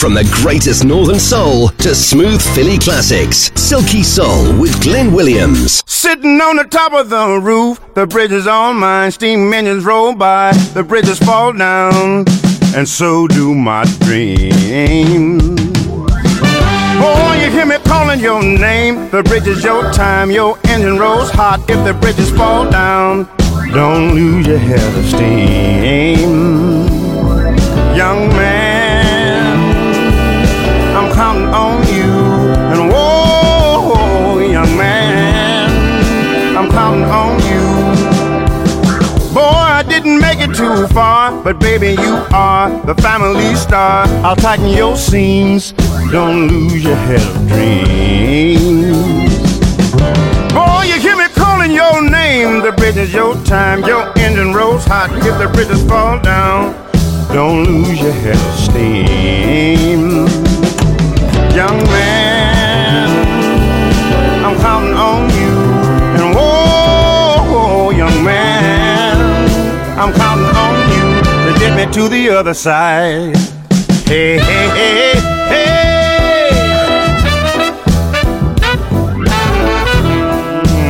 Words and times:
From 0.00 0.14
the 0.14 0.24
greatest 0.42 0.82
northern 0.82 1.20
soul 1.20 1.68
to 1.68 1.94
smooth 1.94 2.40
Philly 2.54 2.78
classics. 2.78 3.52
Silky 3.54 4.02
Soul 4.02 4.58
with 4.58 4.80
Glyn 4.82 5.12
Williams. 5.12 5.82
Sitting 5.86 6.40
on 6.40 6.56
the 6.56 6.64
top 6.64 6.94
of 6.94 7.10
the 7.10 7.38
roof, 7.38 7.78
the 7.92 8.06
bridge 8.06 8.32
is 8.32 8.46
on 8.46 8.76
mine. 8.76 9.10
Steam 9.10 9.52
engines 9.52 9.84
roll 9.84 10.14
by, 10.14 10.54
the 10.72 10.82
bridges 10.82 11.18
fall 11.18 11.52
down, 11.52 12.24
and 12.74 12.88
so 12.88 13.28
do 13.28 13.54
my 13.54 13.84
dreams. 14.00 15.42
Oh, 17.02 17.38
you 17.38 17.50
hear 17.50 17.66
me 17.66 17.76
calling 17.84 18.20
your 18.20 18.42
name. 18.42 19.10
The 19.10 19.22
bridge 19.22 19.46
is 19.48 19.62
your 19.62 19.92
time. 19.92 20.30
Your 20.30 20.58
engine 20.68 20.98
rolls 20.98 21.30
hot 21.30 21.60
if 21.68 21.84
the 21.84 21.92
bridges 21.92 22.30
fall 22.30 22.70
down. 22.70 23.28
Don't 23.74 24.14
lose 24.14 24.46
your 24.46 24.56
head 24.56 24.98
of 24.98 25.04
steam. 25.04 26.30
Young 27.94 28.28
man, 28.30 28.59
but 41.42 41.58
baby, 41.58 41.90
you 42.00 42.14
are 42.32 42.70
the 42.84 42.94
family 42.96 43.54
star. 43.54 44.06
I'll 44.24 44.36
tighten 44.36 44.68
your 44.68 44.96
seams. 44.96 45.72
Don't 46.10 46.48
lose 46.48 46.84
your 46.84 46.96
head 46.96 47.22
of 47.22 47.48
dreams. 47.48 49.30
Boy, 50.52 50.82
you 50.84 51.00
hear 51.00 51.16
me 51.16 51.28
calling 51.34 51.70
your 51.70 52.02
name. 52.02 52.60
The 52.60 52.72
bridge 52.72 52.96
is 52.96 53.12
your 53.14 53.34
time. 53.44 53.82
Your 53.84 54.12
engine 54.18 54.52
rolls 54.52 54.84
hot 54.84 55.10
if 55.12 55.38
the 55.38 55.48
bridges 55.52 55.82
fall 55.88 56.20
down. 56.20 56.74
Don't 57.32 57.64
lose 57.64 58.00
your 58.00 58.12
head 58.12 58.36
of 58.36 58.54
steam. 58.58 60.26
Young 61.54 61.78
man, 61.84 63.08
I'm 64.44 64.56
counting 64.60 64.94
on 64.94 65.29
me 71.86 71.92
to 71.92 72.08
the 72.08 72.28
other 72.28 72.54
side. 72.54 73.36
Hey, 74.06 74.38
hey, 74.38 74.68
hey, 74.78 75.14
hey. 75.50 76.50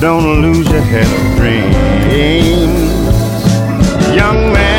Don't 0.00 0.42
lose 0.42 0.68
your 0.68 0.82
head 0.82 1.06
of 1.06 1.36
dreams. 1.38 1.74
Young 4.14 4.52
man, 4.52 4.73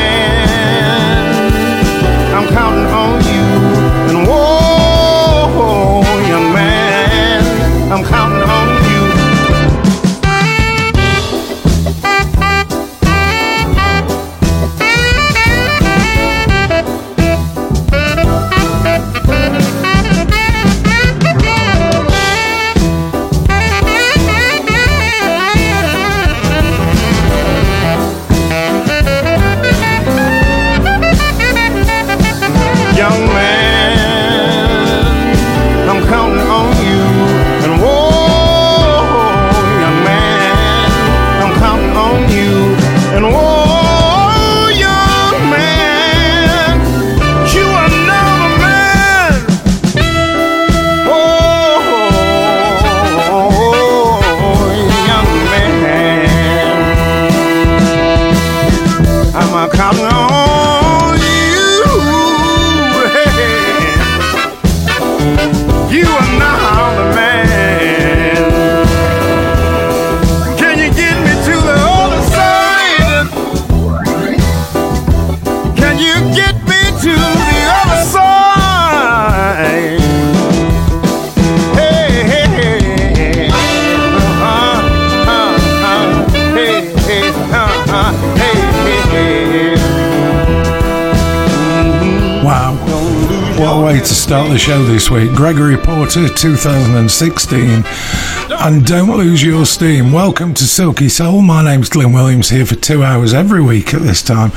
the 94.55 94.59
show 94.59 94.85
this 94.85 95.11
week. 95.11 95.29
Gregory 95.33 95.75
Porter 95.75 96.29
2016. 96.29 97.83
And 98.57 98.85
don't 98.85 99.17
lose 99.17 99.43
your 99.43 99.65
steam. 99.65 100.13
Welcome 100.13 100.53
to 100.53 100.63
Silky 100.63 101.09
Soul. 101.09 101.41
My 101.41 101.61
name's 101.61 101.89
Glyn 101.89 102.13
Williams 102.13 102.51
here 102.51 102.65
for 102.65 102.75
two 102.75 103.03
hours 103.03 103.33
every 103.33 103.61
week 103.61 103.93
at 103.93 104.01
this 104.01 104.21
time, 104.21 104.51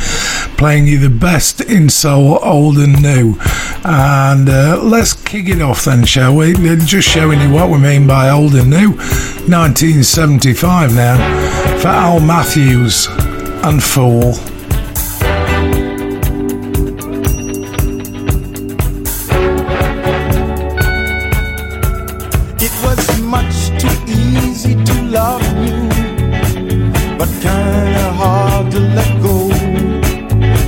playing 0.56 0.87
you 0.87 0.98
the 0.98 1.10
best 1.10 1.60
in 1.62 1.88
soul, 1.88 2.38
old 2.44 2.78
and 2.78 3.03
new. 3.03 3.41
And 3.82 4.48
uh, 4.48 4.81
let's 4.84 5.14
kick 5.14 5.48
it 5.48 5.60
off 5.60 5.84
then, 5.84 6.04
shall 6.04 6.37
we? 6.37 6.54
Uh, 6.54 6.76
Just 6.76 7.08
showing 7.08 7.41
you 7.41 7.50
what 7.50 7.69
we 7.69 7.78
mean 7.78 8.06
by 8.06 8.31
old 8.31 8.54
and 8.54 8.70
new. 8.70 8.91
1975 9.50 10.94
now 10.94 11.16
for 11.81 11.88
Al 11.88 12.20
Matthews 12.20 13.08
and 13.64 13.82
Fool. 13.82 14.34
It 22.60 22.72
was 22.82 23.20
much 23.20 23.70
too 23.80 23.96
easy 24.06 24.74
to 24.74 25.02
love 25.02 25.42
you, 25.64 25.88
but 27.16 27.28
kinda 27.41 28.12
hard 28.20 28.72
to 28.72 28.80
let 28.80 29.22
go. 29.22 29.48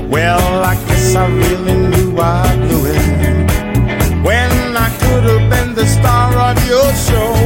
Well, 0.08 0.64
I 0.72 0.76
guess 0.86 1.16
I 1.16 1.26
really 1.26 1.76
knew 1.90 2.16
I 2.18 2.56
blew 2.62 2.84
it 2.86 4.22
when 4.22 4.76
I 4.86 4.88
could 5.00 5.24
have 5.32 5.50
been 5.50 5.74
the 5.74 5.86
star 5.86 6.30
of 6.50 6.56
your 6.68 6.92
show. 6.94 7.39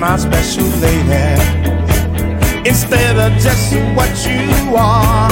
My 0.00 0.16
special 0.16 0.64
lady 0.80 1.36
instead 2.66 3.18
of 3.18 3.30
just 3.38 3.74
what 3.94 4.08
you 4.26 4.74
are. 4.74 5.30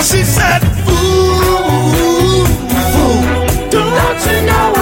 She 0.00 0.22
said, 0.22 0.60
Fool, 0.84 2.46
fool, 2.92 3.70
don't 3.70 4.26
you 4.26 4.46
know 4.46 4.81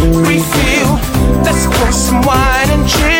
refill. 0.00 0.98
Let's 1.44 1.66
pour 1.66 1.92
some 1.92 2.20
wine 2.22 2.70
and 2.70 2.88
drink. 2.88 3.11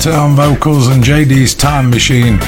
Carter 0.00 0.18
on 0.18 0.34
vocals 0.34 0.88
and 0.88 1.04
JD's 1.04 1.54
Time 1.54 1.90
Machine 1.90 2.38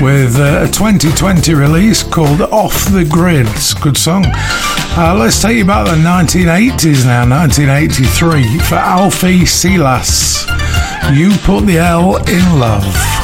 with 0.00 0.38
uh, 0.38 0.64
a 0.64 0.72
2020 0.72 1.52
release 1.52 2.02
called 2.02 2.40
Off 2.40 2.86
the 2.92 3.04
Grids." 3.04 3.74
Good 3.74 3.98
song. 3.98 4.24
Uh, 4.26 5.14
let's 5.18 5.42
take 5.42 5.58
you 5.58 5.66
back 5.66 5.84
to 5.86 5.92
the 5.92 5.98
1980s 5.98 7.04
now, 7.04 7.28
1983, 7.28 8.58
for 8.60 8.76
Alfie 8.76 9.44
Silas. 9.44 10.46
You 11.12 11.36
put 11.42 11.66
the 11.66 11.78
L 11.78 12.16
in 12.26 12.58
love. 12.58 13.23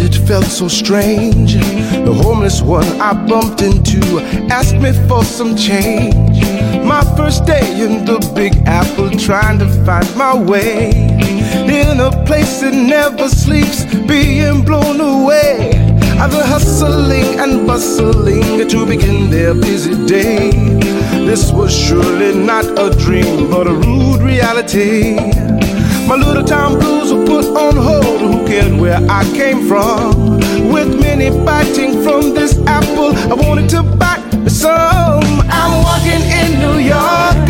It 0.00 0.14
felt 0.26 0.46
so 0.46 0.68
strange. 0.68 1.54
The 1.54 2.12
homeless 2.12 2.62
one 2.62 2.86
I 3.00 3.12
bumped 3.12 3.62
into 3.62 4.00
asked 4.50 4.76
me 4.76 4.92
for 5.08 5.24
some 5.24 5.54
change. 5.56 6.40
My 6.84 7.02
first 7.16 7.44
day 7.44 7.84
in 7.84 8.04
the 8.04 8.18
Big 8.34 8.54
Apple, 8.66 9.10
trying 9.10 9.58
to 9.58 9.68
find 9.84 10.06
my 10.16 10.34
way 10.36 10.90
in 10.90 12.00
a 12.00 12.10
place 12.24 12.60
that 12.60 12.72
never 12.72 13.28
sleeps, 13.28 13.84
being 14.06 14.64
blown 14.64 15.00
away. 15.00 15.72
I've 16.18 16.30
been 16.30 16.46
hustling 16.46 17.38
and 17.38 17.66
bustling 17.66 18.68
to 18.68 18.86
begin 18.86 19.30
their 19.30 19.54
busy 19.54 19.94
day. 20.06 20.50
This 21.26 21.52
was 21.52 21.72
surely 21.76 22.34
not 22.34 22.64
a 22.78 22.90
dream, 22.98 23.50
but 23.50 23.66
a 23.66 23.72
rude 23.72 24.22
reality. 24.22 25.59
My 26.10 26.16
little 26.16 26.42
town 26.42 26.76
blues 26.80 27.12
were 27.12 27.24
put 27.24 27.44
on 27.56 27.76
hold. 27.76 28.20
Who 28.20 28.44
cared 28.44 28.72
where 28.80 28.98
I 29.08 29.22
came 29.32 29.68
from? 29.68 30.40
With 30.72 31.00
many 31.00 31.30
biting 31.44 32.02
from 32.02 32.34
this 32.34 32.58
apple, 32.66 33.14
I 33.30 33.34
wanted 33.34 33.70
to 33.70 33.84
bite 33.84 34.50
some. 34.50 35.22
I'm 35.48 35.84
walking 35.84 36.22
in 36.40 36.58
New 36.58 36.78
York, 36.82 37.46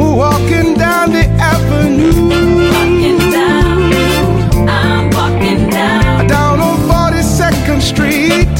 walking 0.00 0.72
down 0.72 1.12
the 1.12 1.26
avenue. 1.38 2.30
Walking 2.72 3.18
down, 3.30 4.66
I'm 4.66 5.10
walking 5.10 5.68
down. 5.68 6.28
Down 6.28 6.60
on 6.60 6.78
42nd 6.88 7.82
Street, 7.82 8.58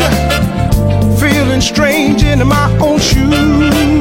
feeling 1.18 1.62
strange 1.62 2.22
in 2.22 2.46
my 2.46 2.70
own 2.80 2.98
shoes. 2.98 3.99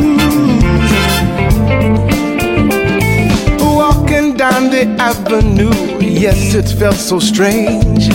Avenue, 4.97 5.71
yes, 5.99 6.53
it 6.55 6.67
felt 6.79 6.95
so 6.95 7.19
strange. 7.19 8.09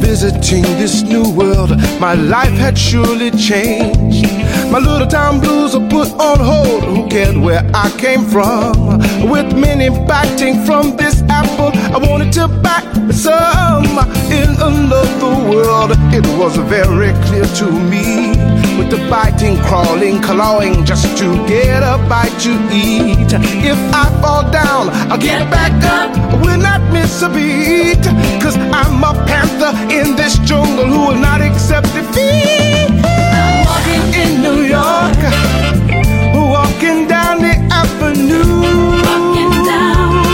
Visiting 0.00 0.62
this 0.62 1.02
new 1.02 1.30
world, 1.30 1.70
my 2.00 2.14
life 2.14 2.52
had 2.52 2.78
surely 2.78 3.30
changed. 3.30 4.26
My 4.70 4.78
little 4.78 5.06
town 5.06 5.40
blues 5.40 5.74
are 5.74 5.88
put 5.88 6.08
on 6.12 6.38
hold. 6.40 6.84
Who 6.84 7.08
cared 7.08 7.36
where 7.36 7.62
I 7.74 7.90
came 7.98 8.24
from? 8.24 8.98
With 9.30 9.54
many 9.54 9.90
biting 10.06 10.64
from 10.64 10.96
this 10.96 11.22
apple, 11.28 11.72
I 11.94 11.98
wanted 11.98 12.32
to 12.34 12.48
back 12.48 12.84
some. 13.12 13.98
In 14.32 14.50
another 14.60 15.50
world, 15.50 15.92
it 16.12 16.26
was 16.38 16.56
very 16.56 17.12
clear 17.26 17.44
to 17.44 17.70
me. 17.70 18.61
With 18.78 18.90
the 18.90 18.98
biting, 19.10 19.58
crawling, 19.58 20.20
clawing, 20.22 20.84
just 20.84 21.16
to 21.18 21.26
get 21.46 21.82
a 21.82 21.98
bite 22.08 22.36
to 22.40 22.52
eat. 22.72 23.32
If 23.64 23.78
I 23.94 24.08
fall 24.20 24.50
down, 24.50 24.90
I'll 25.10 25.18
get 25.18 25.50
back 25.50 25.72
up. 25.84 26.10
I 26.16 26.36
will 26.42 26.58
not 26.60 26.80
miss 26.92 27.22
a 27.22 27.28
beat. 27.28 28.04
Cause 28.42 28.56
I'm 28.56 29.04
a 29.04 29.12
panther 29.26 29.72
in 29.92 30.16
this 30.16 30.38
jungle 30.38 30.86
who 30.86 31.06
will 31.08 31.20
not 31.20 31.40
accept 31.40 31.86
defeat. 31.94 32.90
I'm 33.04 33.64
walking 33.66 34.02
In 34.22 34.42
New 34.42 34.62
York, 34.76 35.20
walking 36.34 37.06
down 37.06 37.40
the 37.40 37.54
avenue. 37.70 38.44
Walking 39.06 39.54
down, 39.64 40.26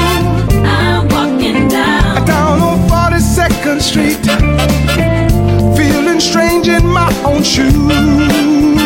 I'm 0.65 1.09
walking 1.09 1.69
down. 1.69 2.25
Down 2.27 2.61
on 2.61 2.79
42nd 2.89 3.81
Street, 3.81 4.23
in 6.79 6.87
my 6.89 7.11
own 7.25 7.43
shoes. 7.43 8.78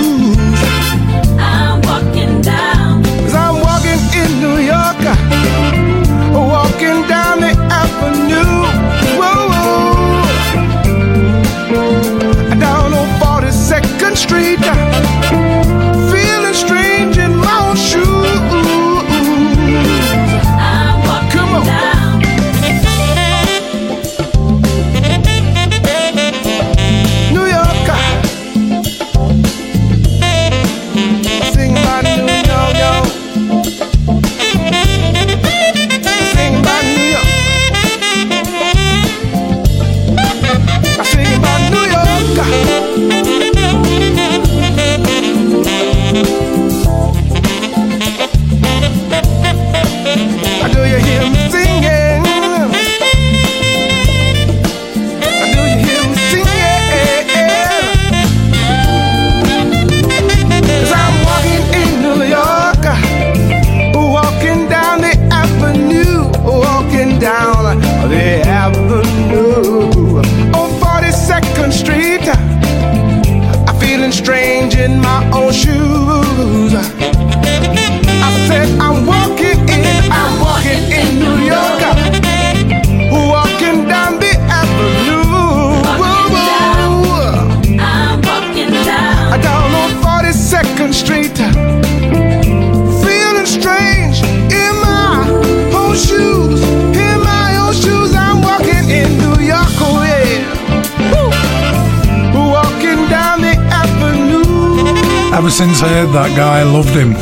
Since 105.52 105.82
I 105.82 105.88
heard 105.88 106.14
that 106.14 106.34
guy, 106.34 106.60
I 106.60 106.62
loved 106.62 106.96
him. 106.96 107.12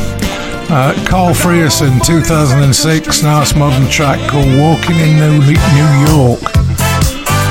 Uh, 0.71 0.95
Carl 1.05 1.33
Frierson, 1.33 1.99
2006, 2.05 3.23
nice 3.23 3.53
modern 3.55 3.89
track 3.89 4.19
called 4.29 4.47
Walking 4.57 4.95
in 4.95 5.19
New, 5.19 5.51
New 5.51 5.91
York. 6.15 6.39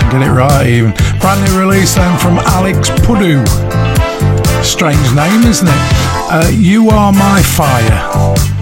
Get 0.08 0.22
it 0.24 0.32
right, 0.32 0.66
even. 0.66 0.92
Brand 1.20 1.44
new 1.44 1.60
release 1.60 1.94
then 1.94 2.18
from 2.18 2.38
Alex 2.38 2.88
Pudu. 3.04 3.44
Strange 4.64 5.14
name, 5.14 5.44
isn't 5.44 5.68
it? 5.68 5.82
Uh, 6.32 6.50
you 6.50 6.88
Are 6.88 7.12
My 7.12 7.42
Fire. 7.42 8.59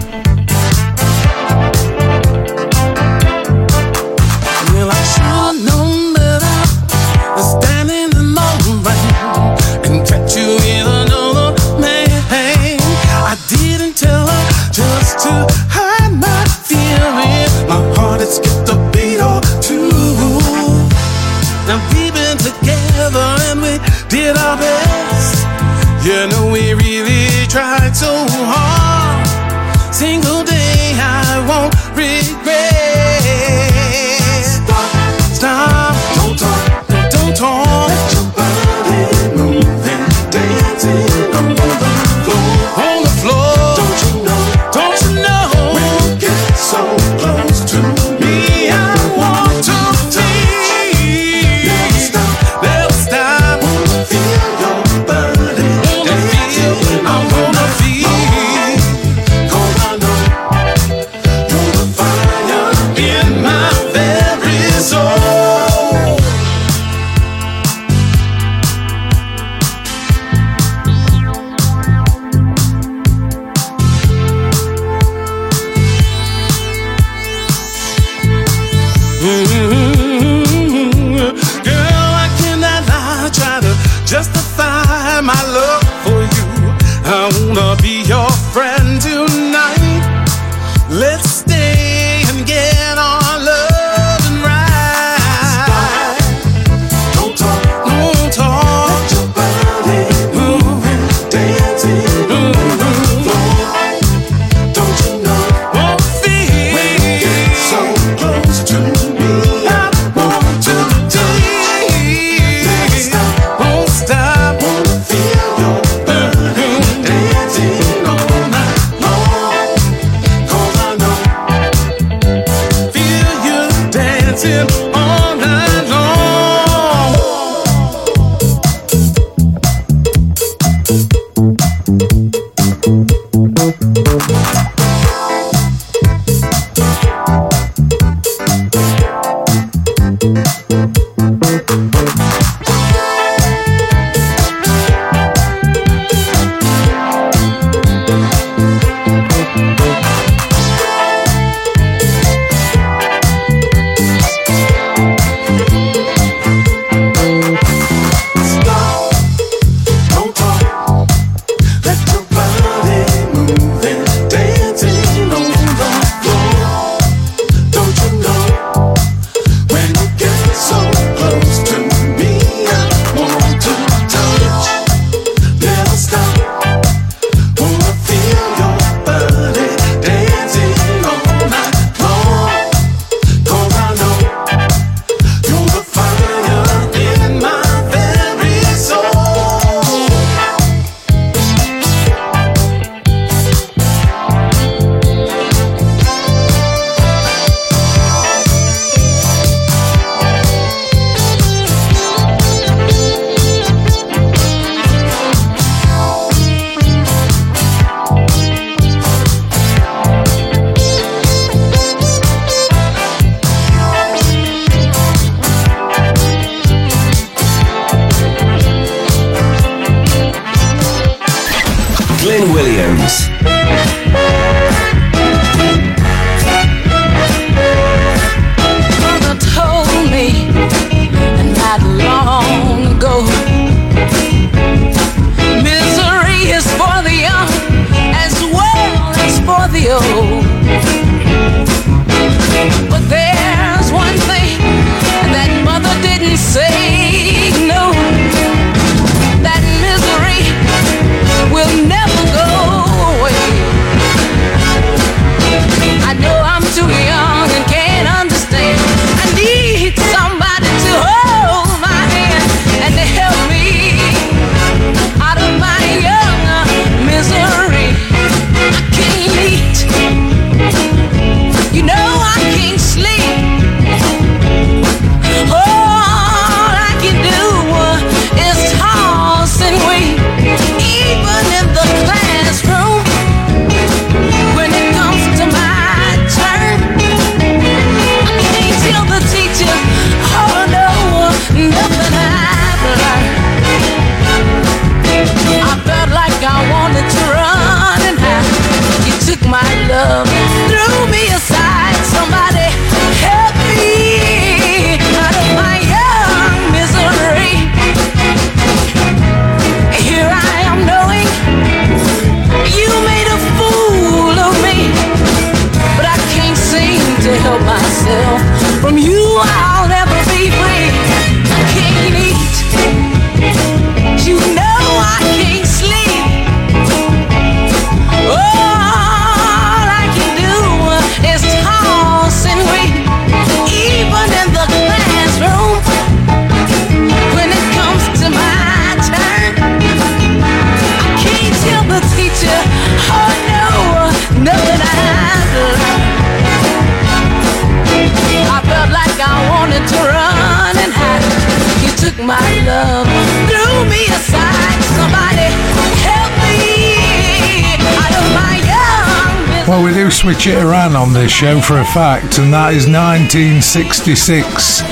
Switch 360.19 360.47
it 360.47 360.61
around 360.61 360.97
on 360.97 361.13
this 361.13 361.31
show 361.31 361.61
for 361.61 361.79
a 361.79 361.85
fact, 361.85 362.39
and 362.39 362.51
that 362.51 362.73
is 362.73 362.91
1966. 362.91 364.83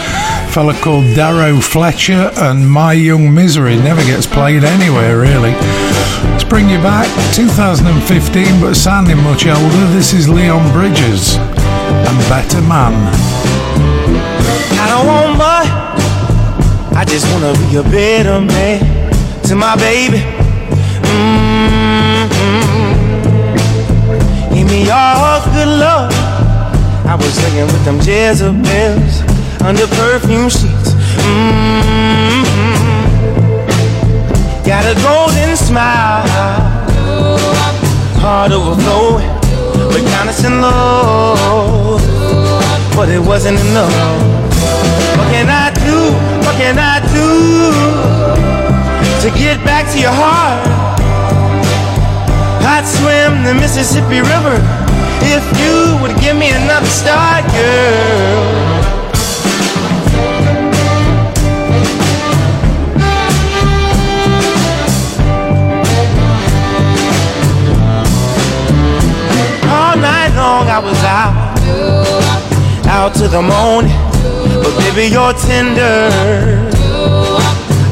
fella 0.55 0.73
called 0.79 1.03
Darrow 1.17 1.59
Fletcher 1.59 2.31
and 2.37 2.63
My 2.63 2.93
Young 2.93 3.33
Misery 3.33 3.75
never 3.75 3.99
gets 4.03 4.25
played 4.25 4.63
anywhere 4.63 5.19
really. 5.19 5.51
Let's 6.31 6.45
bring 6.45 6.69
you 6.69 6.77
back 6.77 7.11
2015, 7.35 8.61
but 8.61 8.75
sounding 8.75 9.17
much 9.17 9.45
older. 9.47 9.85
This 9.91 10.13
is 10.13 10.29
Leon 10.29 10.71
Bridges 10.71 11.35
and 11.35 12.17
Better 12.31 12.61
Man. 12.61 12.95
I 14.79 14.87
don't 14.87 15.07
want 15.11 15.35
much. 15.35 15.67
I 16.95 17.03
just 17.03 17.27
wanna 17.33 17.51
be 17.67 17.75
a 17.75 17.83
better 17.83 18.39
man 18.39 18.79
to 19.43 19.55
my 19.55 19.75
baby. 19.75 20.46
Me 24.67 24.89
all 24.89 25.41
good 25.53 25.67
love. 25.67 26.11
I 27.05 27.15
was 27.15 27.35
living 27.43 27.67
with 27.67 27.83
them 27.85 27.97
Jezebels 27.99 29.21
under 29.61 29.87
perfume 29.87 30.49
sheets. 30.49 30.93
Mm-hmm. 31.23 32.67
Got 34.65 34.85
a 34.85 34.95
golden 35.01 35.55
smile, 35.55 36.27
heart 38.19 38.51
overflowing, 38.51 39.31
but 39.91 40.03
and 40.45 40.61
love. 40.61 42.01
But 42.95 43.09
it 43.09 43.19
wasn't 43.19 43.59
enough. 43.59 43.93
What 45.17 45.27
can 45.31 45.47
I 45.47 45.71
do? 45.85 46.11
What 46.45 46.55
can 46.57 46.77
I 46.77 46.99
do 47.13 47.27
to 49.21 49.29
get 49.37 49.63
back 49.63 49.91
to 49.93 49.99
your 49.99 50.11
heart? 50.11 50.86
I'd 52.61 52.85
swim 52.85 53.43
the 53.43 53.53
Mississippi 53.53 54.21
River 54.21 54.57
if 55.21 55.43
you 55.59 55.97
would 56.01 56.15
give 56.21 56.37
me 56.37 56.49
another 56.51 56.85
start, 56.87 57.43
girl. 57.51 58.77
All 69.69 69.97
night 69.97 70.33
long 70.35 70.67
I 70.69 70.79
was 70.79 71.03
out, 71.03 71.59
out 72.87 73.13
to 73.15 73.27
the 73.27 73.41
morning. 73.41 73.91
But 74.63 74.77
baby, 74.79 75.07
you're 75.13 75.33
tender. 75.33 76.09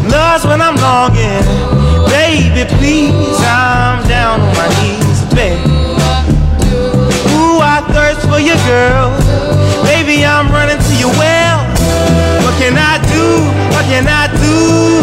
Love's 0.10 0.46
when 0.46 0.62
I'm 0.62 0.76
longing. 0.76 1.46
Baby, 2.08 2.66
please, 2.78 3.40
I'm 10.24 10.48
running 10.48 10.78
to 10.78 10.96
your 10.96 11.12
well. 11.20 11.60
What 12.46 12.56
can 12.62 12.78
I 12.78 13.02
do? 13.12 13.26
What 13.76 13.84
can 13.92 14.08
I 14.08 14.32
do 14.32 15.02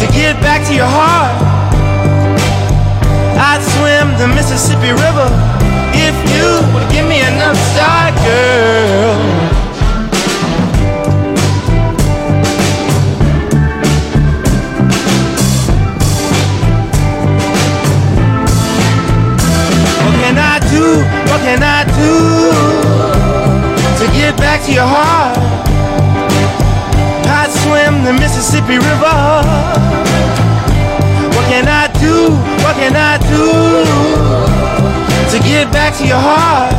to 0.00 0.06
get 0.16 0.40
back 0.40 0.66
to 0.68 0.74
your 0.74 0.86
heart? 0.88 1.36
I'd 3.36 3.60
swim 3.60 4.16
the 4.16 4.28
Mississippi 4.34 4.92
River 4.92 5.28
if 5.92 6.16
you 6.32 6.46
would 6.72 6.88
give 6.90 7.06
me 7.06 7.20
another 7.20 7.58
start, 7.74 8.14
girl. 8.24 9.18
What 20.00 20.14
can 20.22 20.38
I 20.38 20.58
do? 20.70 21.02
What 21.30 21.40
can 21.42 21.62
I 21.62 21.84
do? 21.98 22.69
Back 24.60 24.66
to 24.66 24.74
your 24.74 24.86
heart? 24.86 25.38
I'd 27.26 27.50
swim 27.50 28.04
the 28.04 28.12
Mississippi 28.12 28.76
River. 28.76 29.16
What 31.34 31.46
can 31.48 31.66
I 31.66 31.88
do? 32.00 32.30
What 32.64 32.76
can 32.76 32.94
I 32.94 33.16
do 33.30 33.46
to 35.30 35.44
get 35.44 35.72
back 35.72 35.96
to 35.98 36.06
your 36.06 36.18
heart? 36.20 36.74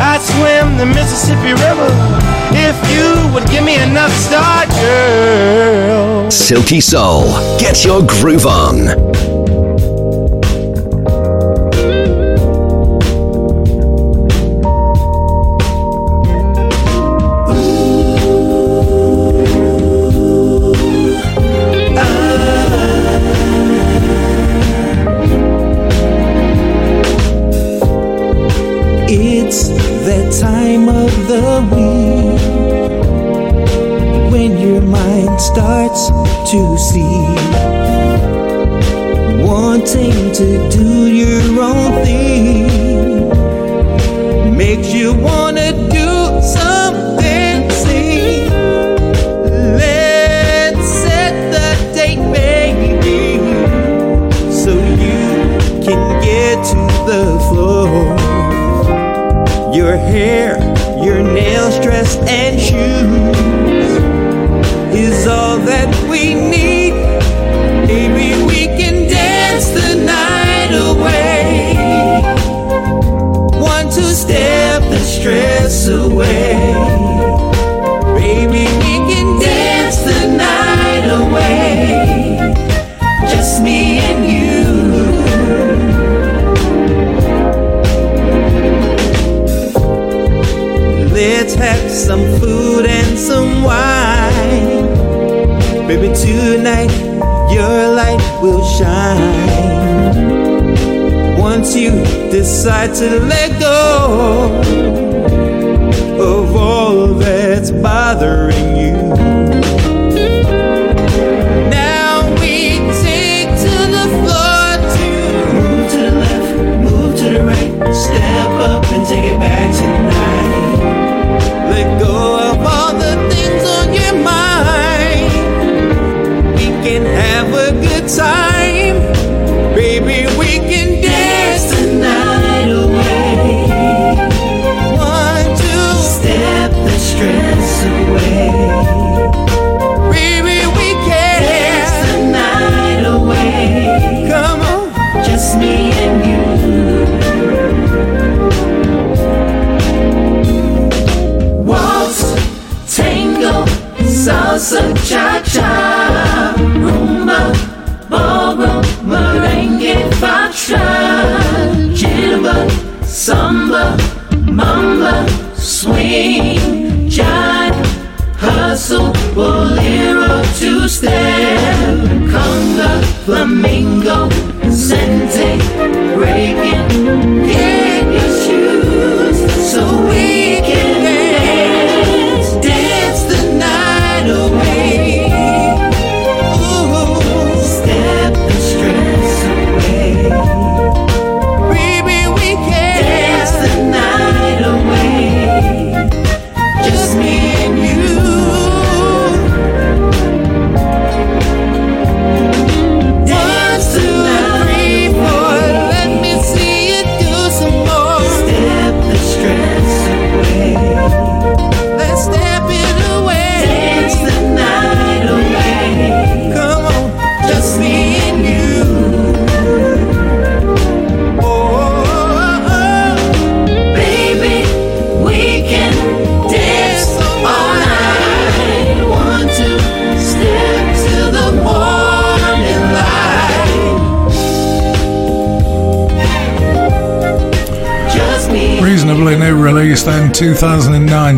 I'd 0.00 0.22
swim 0.22 0.76
the 0.78 0.86
Mississippi 0.86 1.52
River 1.52 1.90
if 2.52 2.76
you 2.92 3.34
would 3.34 3.48
give 3.50 3.64
me 3.64 3.76
another 3.76 4.14
start, 4.14 4.68
girl. 4.68 6.30
Silky 6.30 6.80
Soul. 6.80 7.24
Get 7.58 7.84
your 7.84 8.02
groove 8.06 8.46
on. 8.46 9.37
to 36.50 36.78
see. 36.78 37.27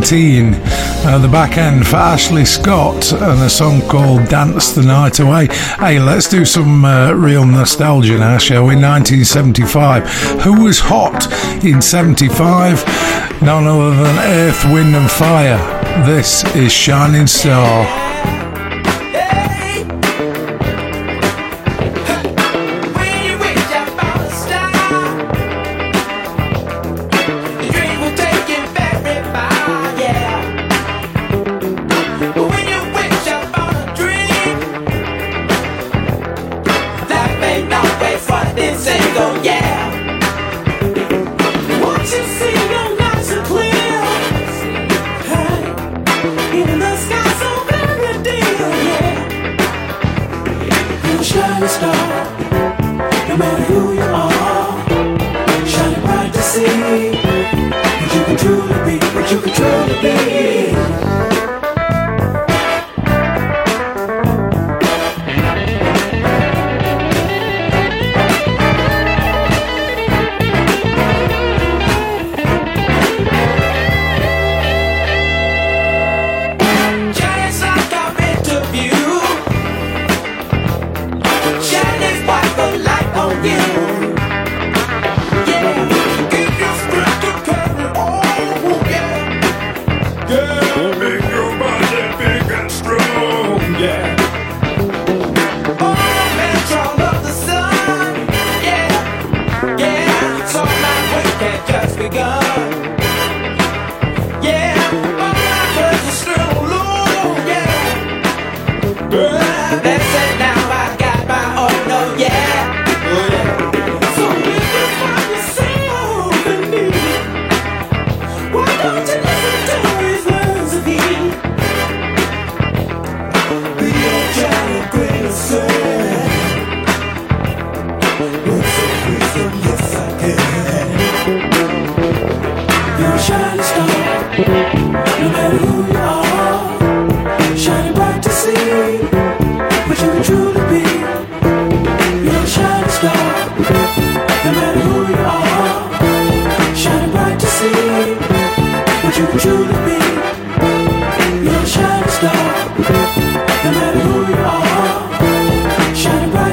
2019. 0.01 0.55
Uh, 1.03 1.19
the 1.19 1.29
back 1.29 1.57
end 1.57 1.87
for 1.87 1.97
Ashley 1.97 2.45
Scott 2.45 3.13
and 3.13 3.43
a 3.43 3.51
song 3.51 3.81
called 3.83 4.29
Dance 4.29 4.73
the 4.73 4.83
Night 4.83 5.19
Away. 5.21 5.49
Hey, 5.79 5.99
let's 5.99 6.29
do 6.29 6.45
some 6.45 6.85
uh, 6.85 7.13
real 7.13 7.45
nostalgia 7.45 8.19
now, 8.19 8.39
shall 8.39 8.63
we? 8.63 8.77
1975. 8.77 10.07
Who 10.43 10.65
was 10.65 10.79
hot 10.79 11.27
in 11.65 11.83
75? 11.83 12.85
None 13.43 13.67
other 13.67 13.91
than 13.91 14.19
Earth, 14.19 14.65
Wind 14.67 14.95
and 14.95 15.11
Fire. 15.11 15.59
This 16.05 16.45
is 16.55 16.73
Shining 16.73 17.27
Star. 17.27 18.10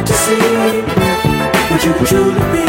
to 0.07 0.13
see 0.13 0.81
what 1.69 1.81
truly 2.07 2.43
be. 2.51 2.67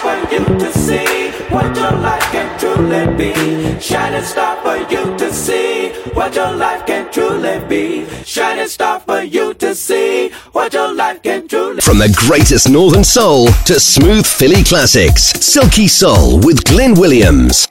For 0.00 0.16
you 0.32 0.44
to 0.58 0.72
see 0.72 1.30
what 1.50 1.76
your 1.76 1.92
life 1.92 2.22
can 2.32 2.58
truly 2.58 3.06
be. 3.16 3.32
For 3.80 4.76
you 4.76 5.16
to 5.18 5.32
see 5.32 5.90
what 6.14 6.34
your 6.34 6.52
life 6.52 6.86
can 6.86 7.10
truly 7.12 7.58
be. 7.68 8.04
For 8.04 9.22
you 9.22 9.54
to 9.54 9.74
see 9.74 10.30
what 10.52 10.72
your 10.72 10.94
life 10.94 11.22
can 11.22 11.48
truly. 11.48 11.80
From 11.80 11.98
the 11.98 12.12
greatest 12.26 12.68
northern 12.68 13.04
soul 13.04 13.48
to 13.66 13.78
smooth 13.78 14.26
Philly 14.26 14.64
classics, 14.64 15.32
Silky 15.40 15.88
Soul 15.88 16.40
with 16.40 16.64
Glenn 16.64 16.94
Williams. 16.94 17.68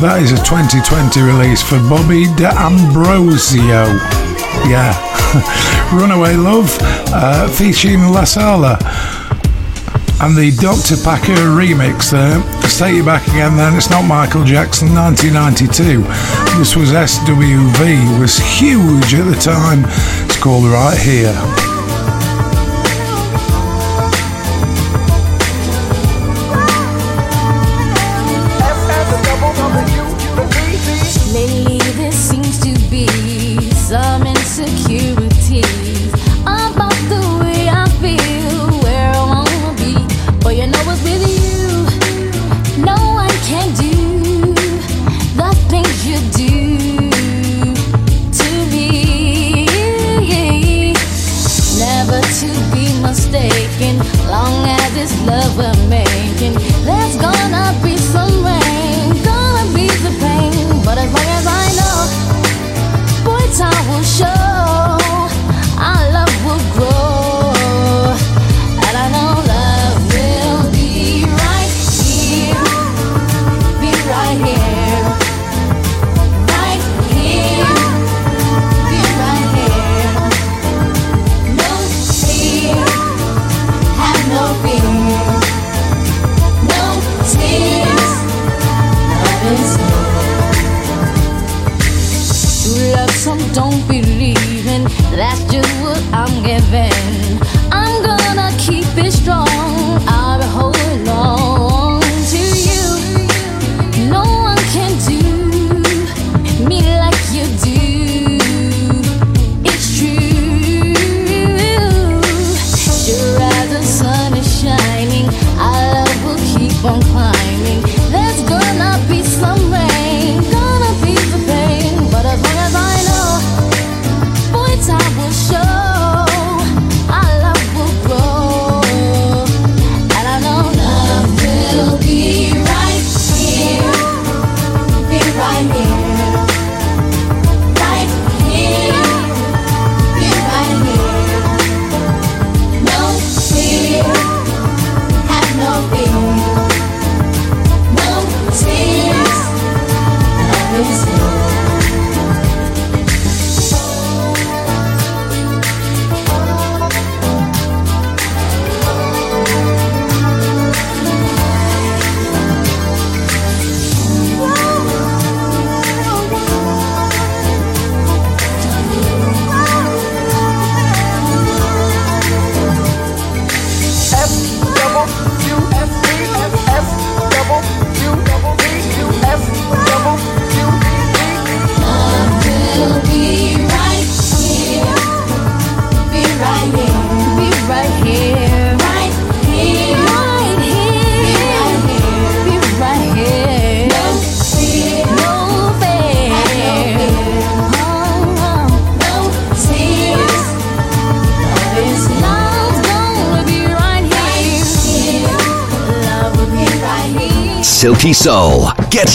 that 0.00 0.22
is 0.22 0.32
a 0.32 0.36
2020 0.36 1.20
release 1.20 1.62
for 1.62 1.76
Bobby 1.88 2.24
D'Ambrosio. 2.40 3.84
Yeah. 4.64 4.96
Runaway 5.92 6.36
Love 6.36 6.74
uh, 7.12 7.48
featuring 7.48 8.00
La 8.08 8.24
Sala 8.24 8.78
and 10.20 10.36
the 10.36 10.56
Dr. 10.56 10.96
Packer 11.04 11.52
remix 11.52 12.10
there. 12.10 12.40
Take 12.80 12.96
you 12.96 13.04
back 13.04 13.26
again 13.28 13.58
then. 13.58 13.76
It's 13.76 13.90
not 13.90 14.02
Michael 14.02 14.44
Jackson 14.44 14.94
1992. 14.94 16.00
This 16.58 16.76
was 16.76 16.92
SWV, 16.92 18.18
was 18.18 18.38
huge 18.38 19.12
at 19.12 19.28
the 19.28 19.36
time. 19.36 19.84
It's 20.24 20.40
called 20.40 20.64
Right 20.64 20.96
Here. 20.96 21.69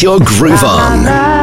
your 0.06 0.20
groove 0.20 0.64
on. 0.64 1.35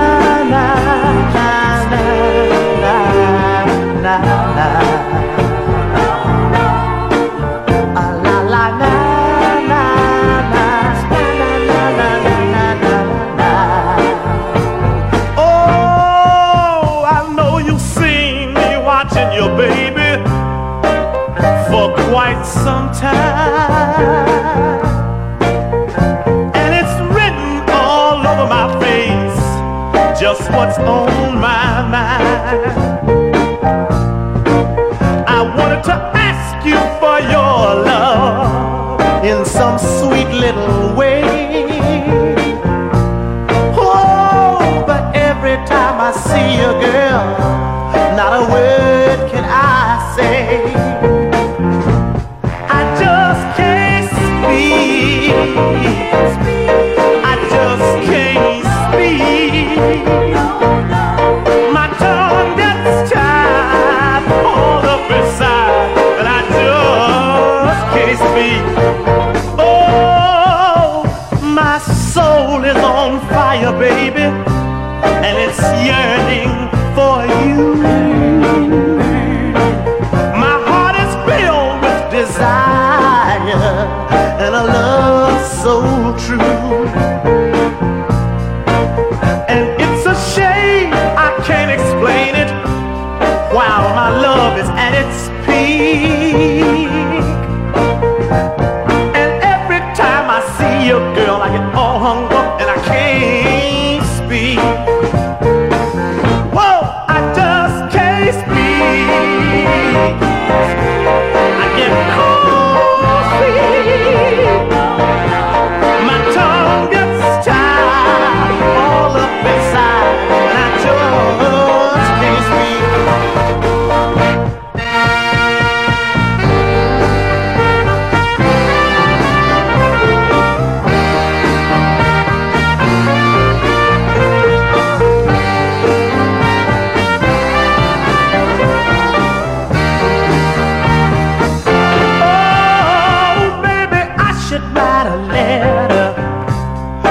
letter. 145.28 146.14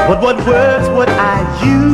But 0.07 0.21
what 0.21 0.37
words 0.47 0.89
would 0.89 1.09
I 1.09 1.37
use? 1.63 1.91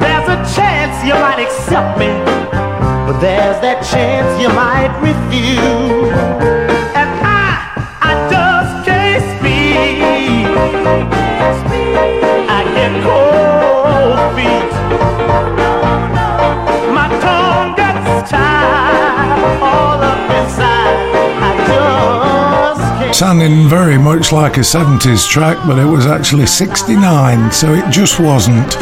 There's 0.00 0.28
a 0.28 0.38
chance 0.54 1.04
you 1.06 1.14
might 1.14 1.40
accept 1.40 1.98
me, 1.98 2.08
but 3.06 3.18
there's 3.20 3.58
that 3.62 3.82
chance 3.90 4.40
you 4.42 4.48
might 4.48 4.92
refuse. 5.00 6.12
And 7.00 7.10
I, 7.24 7.62
I 8.02 8.12
just 8.32 8.86
can't 8.86 9.24
speak. 9.38 10.46
I 12.56 12.60
get 12.76 12.92
cold 13.06 14.20
feet. 14.36 14.72
My 16.92 17.08
tongue 17.24 17.74
gets 17.76 18.30
tied 18.30 19.60
all 19.62 20.02
up 20.02 20.30
inside 20.38 20.69
sounding 23.20 23.68
very 23.68 23.98
much 23.98 24.32
like 24.32 24.56
a 24.56 24.60
70s 24.60 25.28
track, 25.28 25.58
but 25.66 25.78
it 25.78 25.84
was 25.84 26.06
actually 26.06 26.46
69, 26.46 27.52
so 27.52 27.74
it 27.74 27.90
just 27.90 28.18
wasn't. 28.18 28.74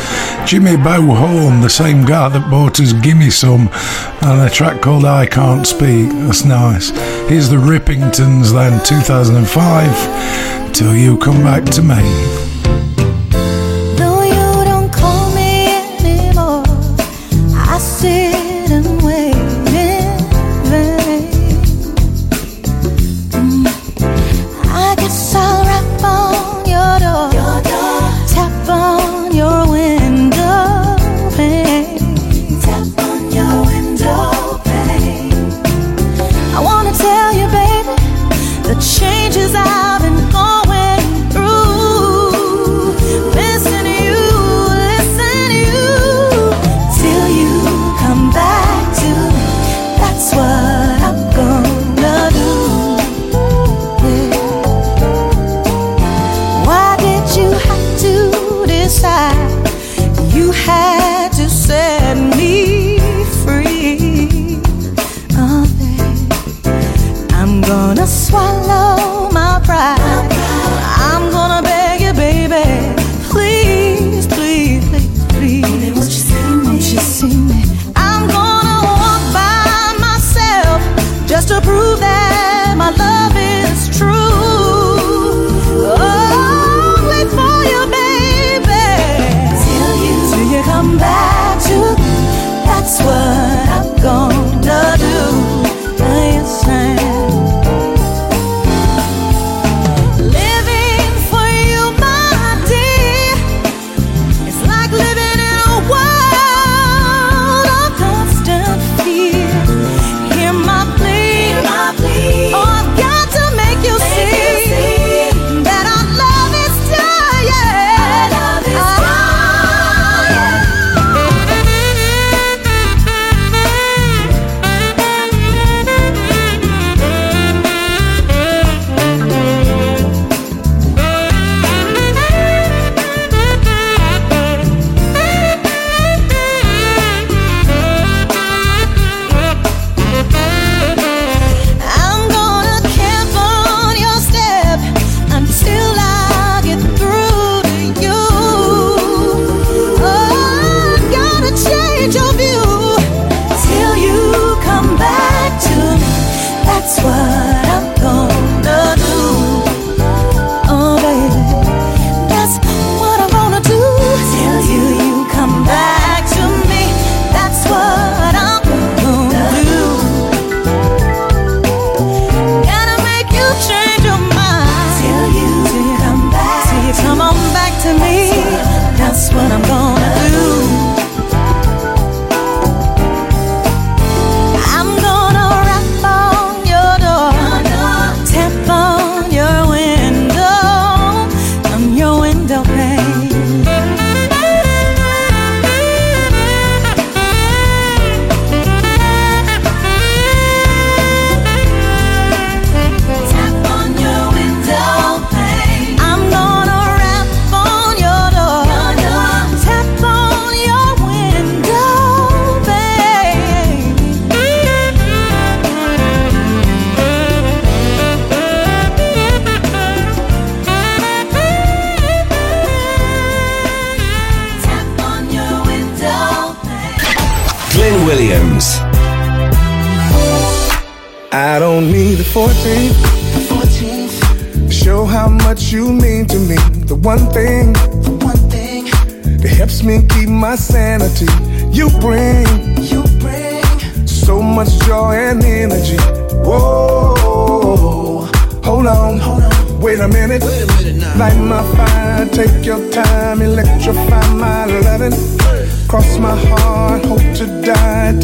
Jimmy 0.47 0.77
Bo 0.77 1.03
Horne, 1.13 1.61
the 1.61 1.69
same 1.69 2.05
guy 2.05 2.29
that 2.29 2.49
bought 2.49 2.79
us 2.79 2.93
Gimme 2.93 3.31
Some, 3.31 3.69
and 4.23 4.41
a 4.41 4.49
track 4.49 4.81
called 4.81 5.05
I 5.07 5.27
Can't 5.27 5.67
Speak. 5.67 6.11
That's 6.11 6.45
nice. 6.45 6.91
Here's 7.29 7.49
the 7.49 7.57
Rippingtons 7.57 8.53
then, 8.53 8.81
2005, 8.85 10.73
Till 10.73 10.95
You 10.95 11.19
Come 11.19 11.43
Back 11.43 11.65
to 11.73 11.83
Me. 11.83 12.48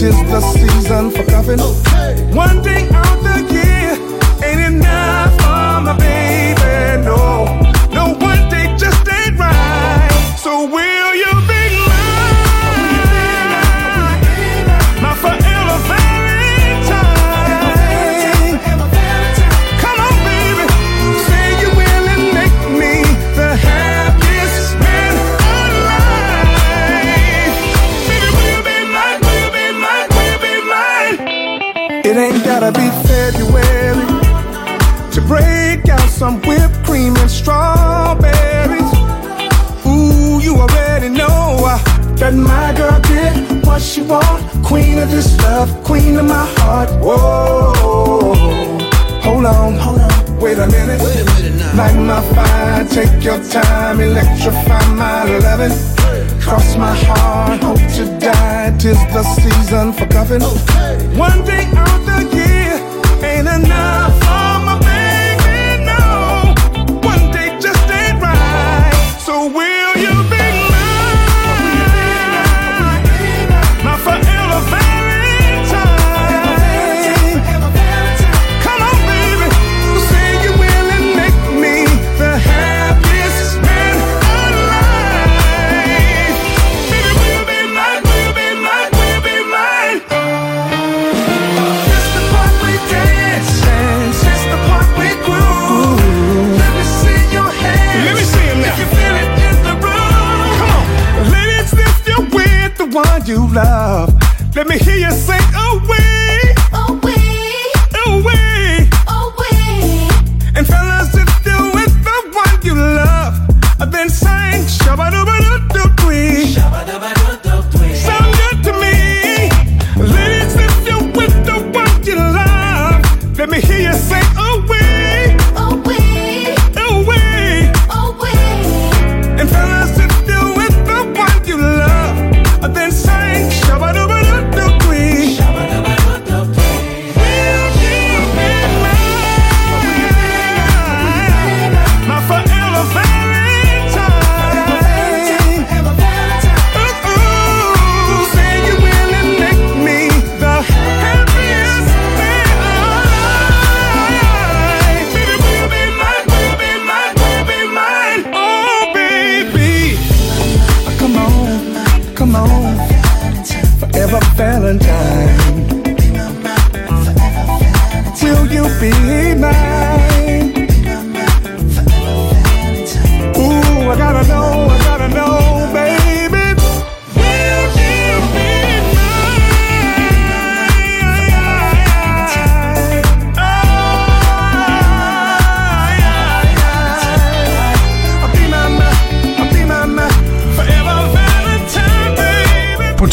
is 0.04 0.22
the 0.24 0.40
season 0.40 1.10
for 1.10 1.24
coughing. 1.24 1.73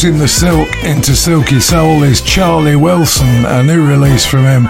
In 0.04 0.18
the 0.18 0.26
Silk 0.26 0.68
into 0.82 1.14
Silky 1.14 1.60
Soul 1.60 2.02
is 2.02 2.20
Charlie 2.22 2.74
Wilson, 2.74 3.44
a 3.44 3.62
new 3.62 3.86
release 3.86 4.26
from 4.26 4.42
him 4.42 4.66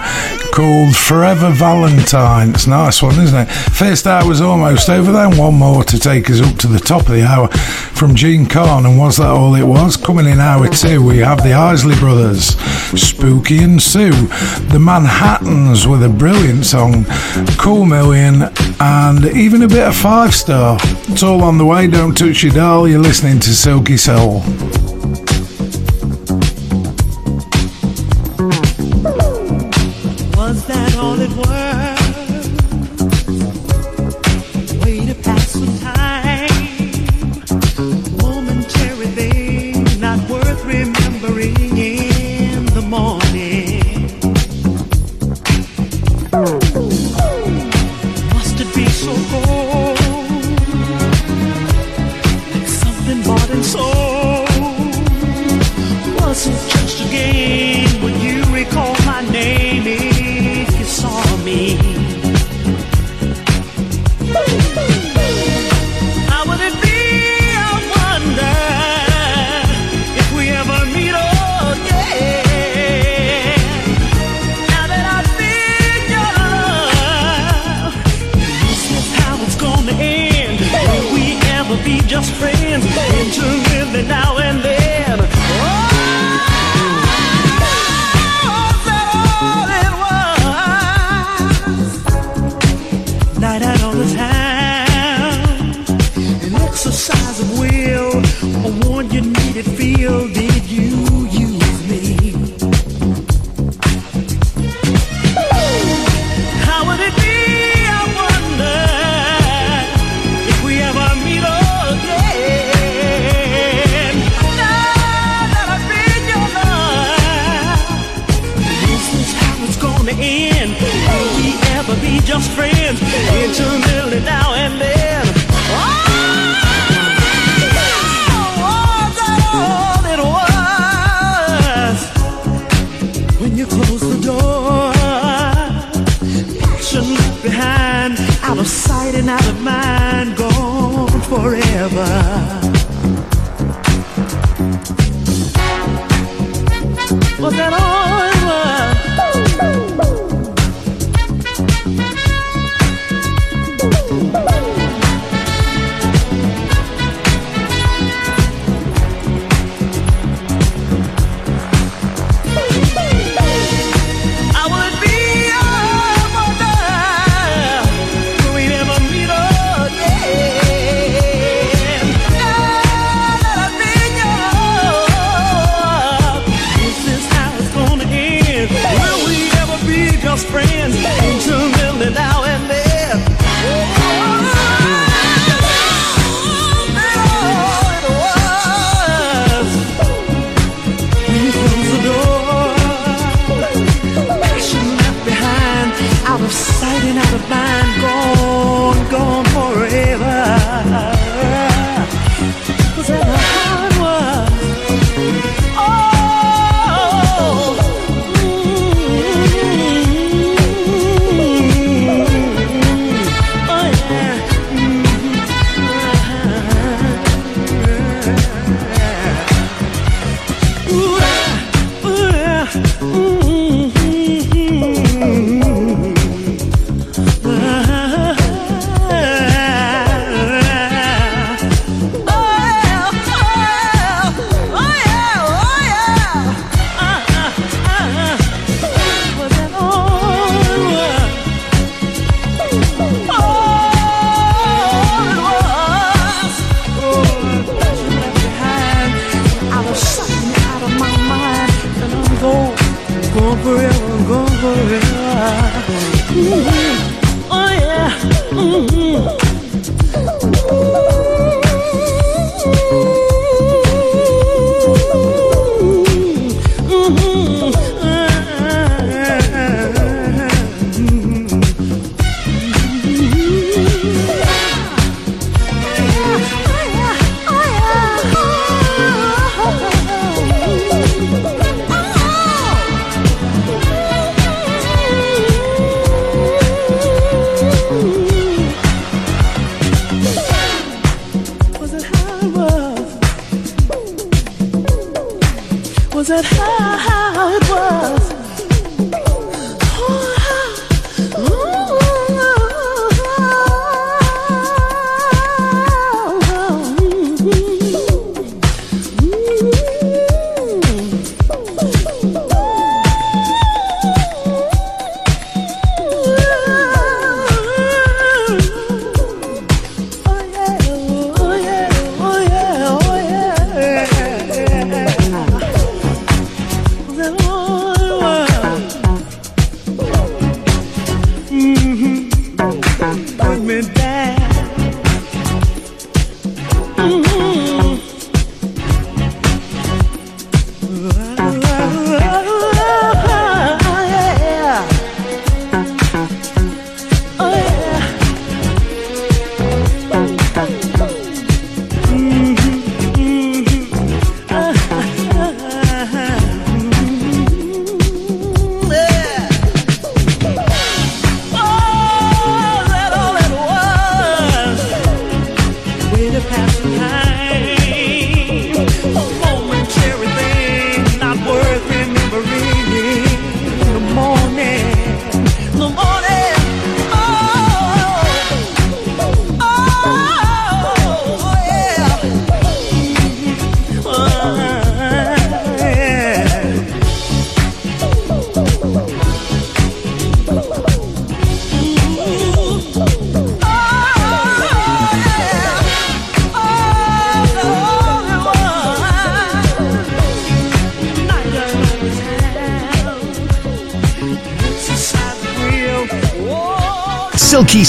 called 0.53 0.95
Forever 0.95 1.49
Valentine. 1.49 2.51
It's 2.51 2.67
a 2.67 2.69
nice 2.69 3.01
one, 3.01 3.19
isn't 3.19 3.47
it? 3.47 3.51
First 3.51 4.05
hour 4.05 4.27
was 4.27 4.41
almost 4.41 4.89
over, 4.89 5.11
then 5.11 5.35
one 5.35 5.55
more 5.55 5.83
to 5.85 5.97
take 5.97 6.29
us 6.29 6.39
up 6.39 6.55
to 6.59 6.67
the 6.67 6.79
top 6.79 7.07
of 7.07 7.13
the 7.13 7.23
hour 7.23 7.47
from 7.47 8.13
Jean 8.13 8.45
Carn, 8.45 8.85
And 8.85 8.99
was 8.99 9.17
that 9.17 9.27
all 9.27 9.55
it 9.55 9.63
was? 9.63 9.97
Coming 9.97 10.27
in 10.27 10.39
hour 10.39 10.67
two, 10.67 11.03
we 11.03 11.17
have 11.17 11.41
the 11.41 11.53
Isley 11.53 11.95
Brothers, 11.95 12.55
Spooky 12.99 13.63
and 13.63 13.81
Sue, 13.81 14.11
the 14.69 14.79
Manhattans 14.79 15.87
with 15.87 16.03
a 16.03 16.09
brilliant 16.09 16.63
song, 16.63 17.05
Cool 17.57 17.85
Million, 17.85 18.43
and 18.79 19.25
even 19.35 19.63
a 19.63 19.67
bit 19.67 19.87
of 19.87 19.95
five 19.95 20.35
star. 20.35 20.77
It's 21.07 21.23
all 21.23 21.41
on 21.41 21.57
the 21.57 21.65
way. 21.65 21.87
Don't 21.87 22.15
touch 22.15 22.43
your 22.43 22.53
dial. 22.53 22.87
You're 22.87 22.99
listening 22.99 23.39
to 23.39 23.49
Silky 23.55 23.97
Soul. 23.97 24.43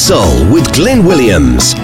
Soul 0.05 0.52
with 0.52 0.70
Glenn 0.74 1.02
Williams. 1.02 1.84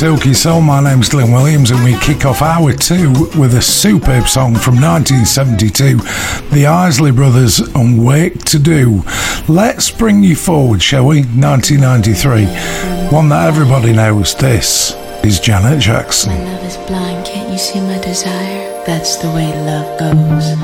Silky 0.00 0.32
Soul. 0.32 0.62
My 0.62 0.82
name's 0.82 1.10
Glenn 1.10 1.30
Williams, 1.30 1.70
and 1.70 1.84
we 1.84 1.94
kick 1.98 2.24
off 2.24 2.40
hour 2.40 2.72
two 2.72 3.12
with 3.38 3.52
a 3.52 3.60
superb 3.60 4.28
song 4.28 4.54
from 4.54 4.80
1972, 4.80 5.98
the 6.54 6.64
Isley 6.64 7.10
Brothers 7.10 7.60
on 7.74 8.02
Work 8.02 8.38
to 8.44 8.58
Do. 8.58 9.02
Let's 9.46 9.90
bring 9.90 10.22
you 10.22 10.36
forward, 10.36 10.82
shall 10.82 11.06
we? 11.06 11.24
1993, 11.24 12.46
one 13.14 13.28
that 13.28 13.46
everybody 13.46 13.92
knows. 13.92 14.34
This 14.34 14.94
is 15.22 15.38
Janet 15.38 15.82
Jackson. 15.82 16.32
My 16.32 16.44
love 16.44 16.64
is 16.64 16.78
blind, 16.88 17.26
can't 17.26 17.52
you 17.52 17.58
see 17.58 17.82
my 17.82 18.00
desire? 18.00 18.82
That's 18.86 19.16
the 19.16 19.28
way 19.28 19.52
love 19.66 19.98
goes. 20.00 20.56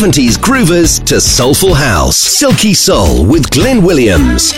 70s 0.00 0.38
groovers 0.38 1.04
to 1.04 1.20
soulful 1.20 1.74
house. 1.74 2.16
Silky 2.16 2.72
Soul 2.72 3.26
with 3.26 3.50
Glenn 3.50 3.82
Williams. 3.82 4.54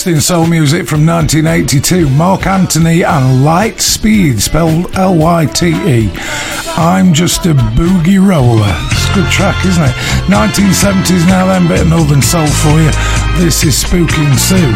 Best 0.00 0.06
in 0.06 0.20
soul 0.22 0.46
music 0.46 0.86
from 0.86 1.04
1982, 1.04 2.08
Mark 2.08 2.46
Anthony 2.46 3.04
and 3.04 3.44
Light 3.44 3.82
Speed, 3.82 4.40
spelled 4.40 4.96
L 4.96 5.14
Y 5.14 5.44
T 5.44 5.66
E. 5.66 6.10
I'm 6.78 7.12
just 7.12 7.44
a 7.44 7.52
boogie 7.52 8.16
roller. 8.16 8.64
It's 8.92 9.10
a 9.10 9.14
good 9.14 9.30
track, 9.30 9.62
isn't 9.66 9.82
it? 9.82 9.92
1970s 10.24 11.26
now, 11.26 11.44
then, 11.44 11.68
bit 11.68 11.82
of 11.82 11.88
Northern 11.88 12.22
Soul 12.22 12.46
for 12.46 12.80
you. 12.80 12.90
This 13.44 13.62
is 13.62 13.84
Spooking 13.84 14.38
Sue. 14.38 14.72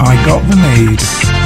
I 0.00 0.14
got 0.24 0.48
the 0.48 0.54
need. 0.54 1.37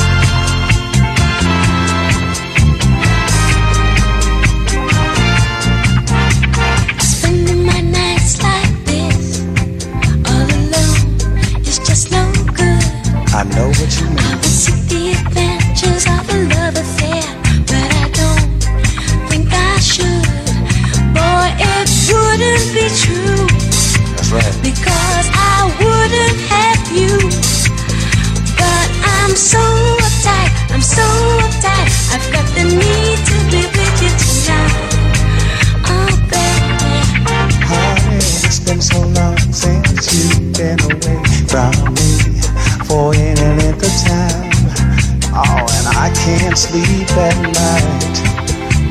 Can't 46.22 46.56
sleep 46.56 47.10
at 47.18 47.36
night 47.50 48.14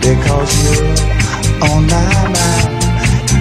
because 0.03 0.51
you're 0.63 0.83
on 1.71 1.87
my 1.87 2.11
mind. 2.27 2.83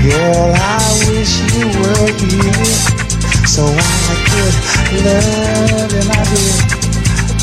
Girl, 0.07 0.53
I 0.55 0.87
wish 1.11 1.43
you 1.51 1.67
were 1.75 2.11
here 2.23 2.71
so 3.51 3.67
I 3.67 4.15
could 4.31 4.55
love 5.05 5.91
you, 5.91 6.05
my 6.07 6.23
dear. 6.31 6.59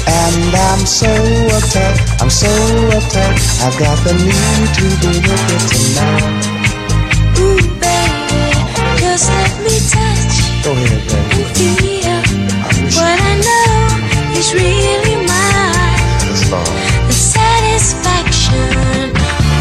And 0.07 0.55
I'm 0.55 0.85
so 0.85 1.11
uptight, 1.57 1.99
I'm 2.21 2.29
so 2.29 2.47
uptight. 2.95 3.37
I've 3.67 3.77
got 3.77 3.97
the 4.07 4.13
need 4.15 4.67
to 4.79 4.87
be 5.03 5.13
with 5.19 5.51
you 5.51 5.59
tonight. 5.67 6.47
Ooh, 7.43 7.59
baby, 7.83 8.55
just 9.03 9.27
let 9.35 9.53
me 9.65 9.75
touch 9.91 10.35
Go 10.63 10.71
ahead, 10.71 11.03
baby. 11.11 12.07
and 12.07 12.87
feel 12.87 13.01
what 13.03 13.19
I 13.19 13.33
know 13.35 14.39
is 14.39 14.53
really 14.53 15.06
mine. 16.51 17.07
The 17.07 17.13
satisfaction 17.13 19.13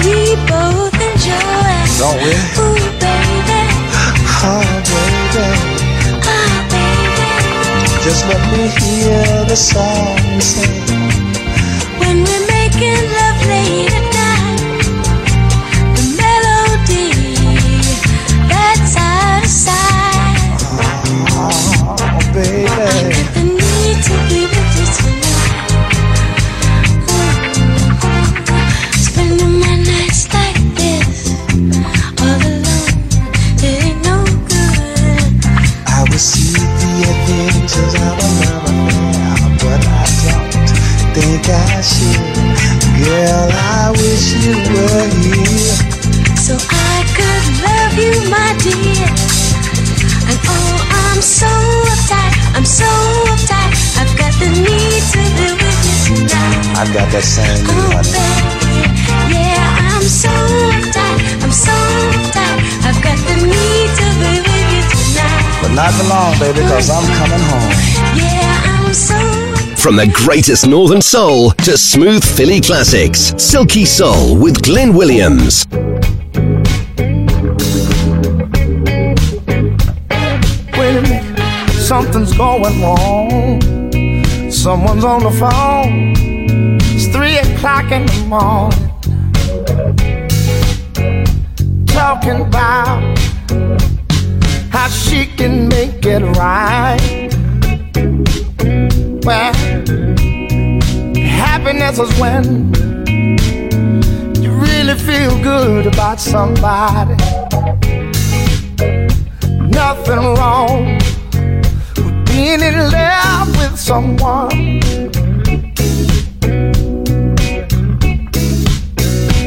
we 0.04 0.36
both 0.50 0.94
enjoy. 0.94 1.74
Don't 1.98 2.18
we? 2.22 2.32
Ooh, 2.62 2.78
baby, 3.02 3.62
Oh, 4.48 4.62
baby. 4.92 5.48
oh, 6.22 6.52
baby. 6.70 7.30
Just 8.04 8.22
let 8.28 8.42
me 8.52 8.62
hear 8.80 9.44
the 9.46 9.56
song 9.56 10.18
you 10.34 10.40
sing. 10.40 11.25
So 51.26 51.46
uptight, 51.46 52.32
I'm 52.56 52.64
so 52.64 52.86
uptight. 53.34 53.74
I've 53.98 54.14
got 54.16 54.32
the 54.38 54.48
need 54.48 55.02
to 55.12 55.22
be 55.36 55.48
with 55.58 55.80
you 55.86 56.16
tonight. 56.16 56.78
I've 56.78 56.92
got 56.94 57.10
that 57.12 57.24
same 57.24 57.66
need, 57.66 57.74
Oh, 57.74 57.90
honey. 57.98 58.14
baby, 58.14 59.34
yeah, 59.34 59.90
I'm 59.96 60.06
so 60.06 60.30
uptight, 60.30 61.18
I'm 61.42 61.52
so 61.52 61.74
uptight. 62.14 62.58
I've 62.86 63.00
got 63.02 63.18
the 63.26 63.36
need 63.42 63.90
to 64.00 64.06
be 64.22 64.32
with 64.46 64.66
you 64.72 64.82
tonight. 64.86 65.44
But 65.62 65.72
not 65.74 65.90
for 65.98 66.06
long, 66.08 66.32
baby, 66.38 66.60
because 66.62 66.90
I'm 66.90 67.06
coming 67.18 67.42
home. 67.50 67.72
Yeah, 68.14 68.86
I'm 68.86 68.94
so 68.94 69.18
From 69.76 69.96
the 69.96 70.06
greatest 70.24 70.66
Northern 70.66 71.02
Soul 71.02 71.50
to 71.66 71.76
smooth 71.76 72.24
Philly 72.24 72.60
classics, 72.60 73.34
Silky 73.36 73.84
Soul 73.84 74.36
with 74.36 74.62
Glenn 74.62 74.94
Williams. 74.94 75.66
Something's 82.02 82.36
going 82.36 82.82
wrong. 82.82 83.30
Someone's 84.50 85.02
on 85.02 85.22
the 85.22 85.30
phone. 85.30 86.12
It's 86.94 87.06
three 87.16 87.38
o'clock 87.38 87.90
in 87.90 88.04
the 88.04 88.20
morning. 88.34 88.86
Talking 91.86 92.42
about 92.48 93.00
how 94.70 94.88
she 94.88 95.24
can 95.38 95.68
make 95.68 96.04
it 96.04 96.22
right. 96.36 97.30
Well, 99.24 99.54
happiness 101.16 101.98
is 101.98 102.12
when 102.20 102.44
you 104.42 104.50
really 104.50 104.96
feel 105.08 105.34
good 105.42 105.86
about 105.86 106.20
somebody. 106.20 107.16
Nothing 109.80 110.22
wrong 110.36 111.15
being 112.36 112.60
in 112.60 112.76
love 112.90 113.48
with 113.56 113.78
someone. 113.78 114.82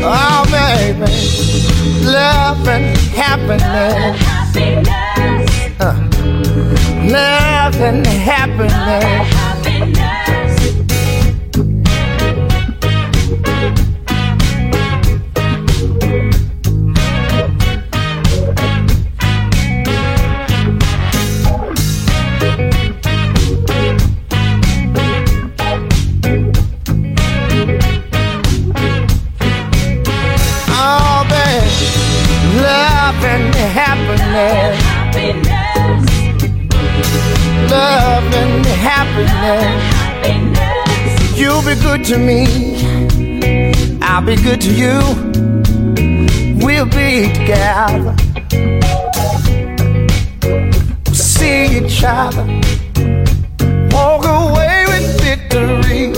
Oh, 0.01 0.41
baby, 0.49 1.11
love 2.03 2.67
and 2.67 2.97
happiness. 3.13 4.17
love 4.25 4.57
and 4.57 4.87
Uh, 5.79 5.95
love 7.07 7.75
and 7.79 8.07
happiness. 8.07 9.38
Happiness. 39.25 40.59
You'll 41.37 41.61
be 41.63 41.75
good 41.81 42.03
to 42.05 42.17
me. 42.17 43.99
I'll 44.01 44.25
be 44.25 44.35
good 44.35 44.61
to 44.61 44.73
you. 44.73 44.99
We'll 46.65 46.85
be 46.85 47.31
together. 47.33 48.15
See 51.13 51.77
each 51.77 52.03
other. 52.03 52.45
Walk 53.91 54.25
away 54.25 54.85
with 54.87 55.21
victory. 55.21 56.13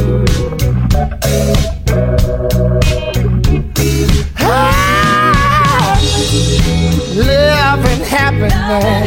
Ah, 4.39 5.99
love 7.15 7.85
and 7.85 8.03
happiness. 8.03 9.00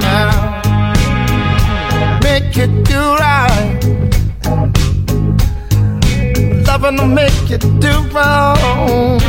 Now, 0.00 0.60
make 2.22 2.56
it 2.56 2.84
do 2.84 3.00
right. 3.16 3.78
Loving 6.66 6.96
will 6.96 7.06
make 7.06 7.50
it 7.50 7.62
do 7.80 7.92
wrong. 8.14 9.20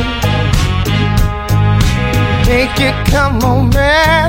Make 2.47 2.79
it 2.79 2.95
come 3.07 3.43
on, 3.43 3.69
really. 3.71 4.22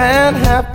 And 0.00 0.36
happiness. 0.36 0.69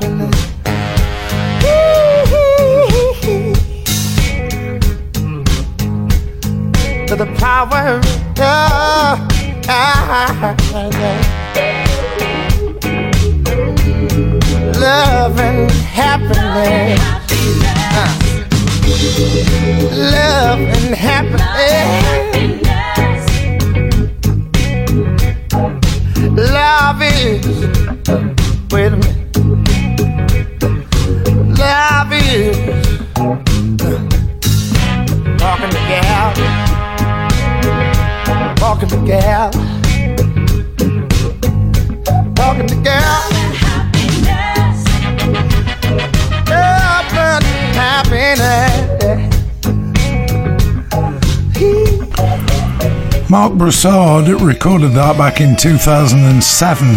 Broussard 53.65 54.27
recorded 54.41 54.91
that 54.91 55.17
back 55.17 55.41
in 55.41 55.55
2007. 55.55 56.87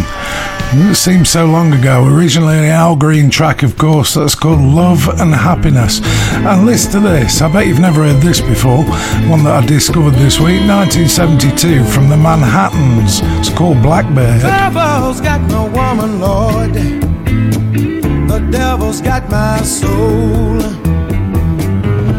It 0.90 0.95
seems 0.97 1.31
so 1.31 1.47
long 1.47 1.73
ago. 1.73 2.05
Originally 2.05 2.59
an 2.59 2.65
Al 2.65 2.95
Green 2.95 3.31
track, 3.31 3.62
of 3.62 3.78
course, 3.78 4.12
that's 4.12 4.35
called 4.35 4.61
Love 4.61 5.09
and 5.19 5.35
Happiness. 5.35 6.03
And 6.35 6.66
listen 6.66 6.93
to 6.93 7.01
this. 7.01 7.40
I 7.40 7.51
bet 7.51 7.69
you've 7.69 7.81
never 7.81 8.03
heard 8.05 8.20
this 8.20 8.43
before. 8.43 8.85
One 9.31 9.45
that 9.45 9.65
I 9.65 9.66
discovered 9.66 10.16
this 10.16 10.39
week, 10.39 10.61
1972, 10.69 11.85
from 11.85 12.11
the 12.11 12.19
Manhattans. 12.19 13.20
It's 13.40 13.49
called 13.49 13.81
Blackbird. 13.81 14.43
devil's 14.43 15.23
got 15.23 15.40
woman, 15.73 16.20
Lord. 16.20 16.74
The 16.74 18.47
devil's 18.51 19.01
got 19.01 19.31
my 19.31 19.62
soul. 19.62 20.59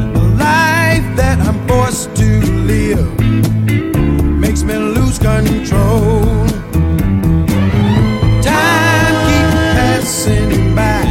The 0.10 0.36
life 0.40 1.06
that 1.18 1.38
I'm 1.40 1.68
forced 1.68 2.16
to 2.16 2.42
live 2.66 3.19
control. 5.46 6.22
Time 8.42 9.16
keeps 9.28 9.56
passing 9.78 10.76
by. 10.76 11.04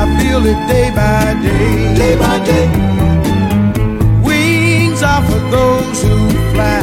I 0.00 0.02
feel 0.18 0.44
it 0.46 0.60
day 0.68 0.90
by 0.94 1.34
day. 1.42 1.94
Day 2.00 2.14
by 2.18 2.36
day. 2.44 2.68
Wings 4.22 5.02
are 5.02 5.22
for 5.28 5.40
those 5.50 6.02
who 6.02 6.16
fly. 6.52 6.80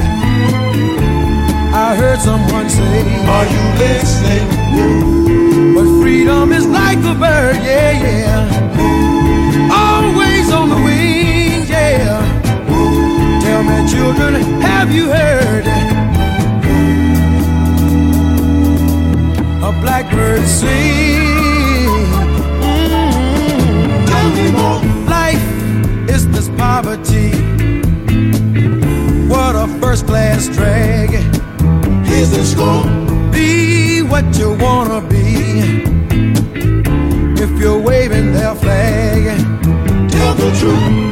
I 1.73 1.95
heard 1.95 2.19
someone 2.19 2.69
say, 2.69 2.97
Are 3.35 3.47
you 3.53 3.63
listening? 3.83 4.47
But 5.75 5.87
freedom 6.01 6.51
is 6.53 6.67
like 6.67 6.99
a 6.99 7.15
bird, 7.15 7.55
yeah, 7.63 7.91
yeah. 8.05 9.71
Always 9.71 10.51
on 10.51 10.69
the 10.69 10.75
wing, 10.75 11.65
yeah. 11.67 12.21
Tell 13.41 13.63
me, 13.63 13.91
children, 13.91 14.33
have 14.61 14.91
you 14.91 15.09
heard 15.09 15.90
blackbird 19.79 20.45
sing? 20.47 21.21
Mm. 22.61 24.07
Tell 24.07 24.29
me 24.37 24.51
more. 24.51 24.81
Life 25.09 26.09
is 26.09 26.27
this 26.29 26.49
poverty. 26.57 27.31
What 29.27 29.55
a 29.55 29.67
first 29.79 30.05
class 30.07 30.47
drag. 30.47 31.09
Here's 32.05 32.31
the 32.31 32.43
score. 32.43 32.83
Be 33.31 34.01
what 34.01 34.25
you 34.37 34.57
wanna 34.59 35.01
be. 35.07 35.83
If 37.41 37.51
you're 37.59 37.79
waving 37.79 38.33
their 38.33 38.55
flag, 38.55 39.23
tell 40.09 40.33
the 40.35 40.51
truth. 40.59 41.10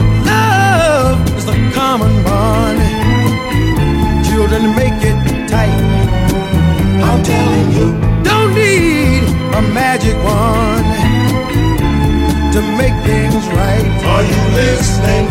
To 12.60 12.66
make 12.78 12.94
things 13.06 13.48
right. 13.56 13.86
Are 14.14 14.24
you 14.24 14.40
listening? 14.60 15.26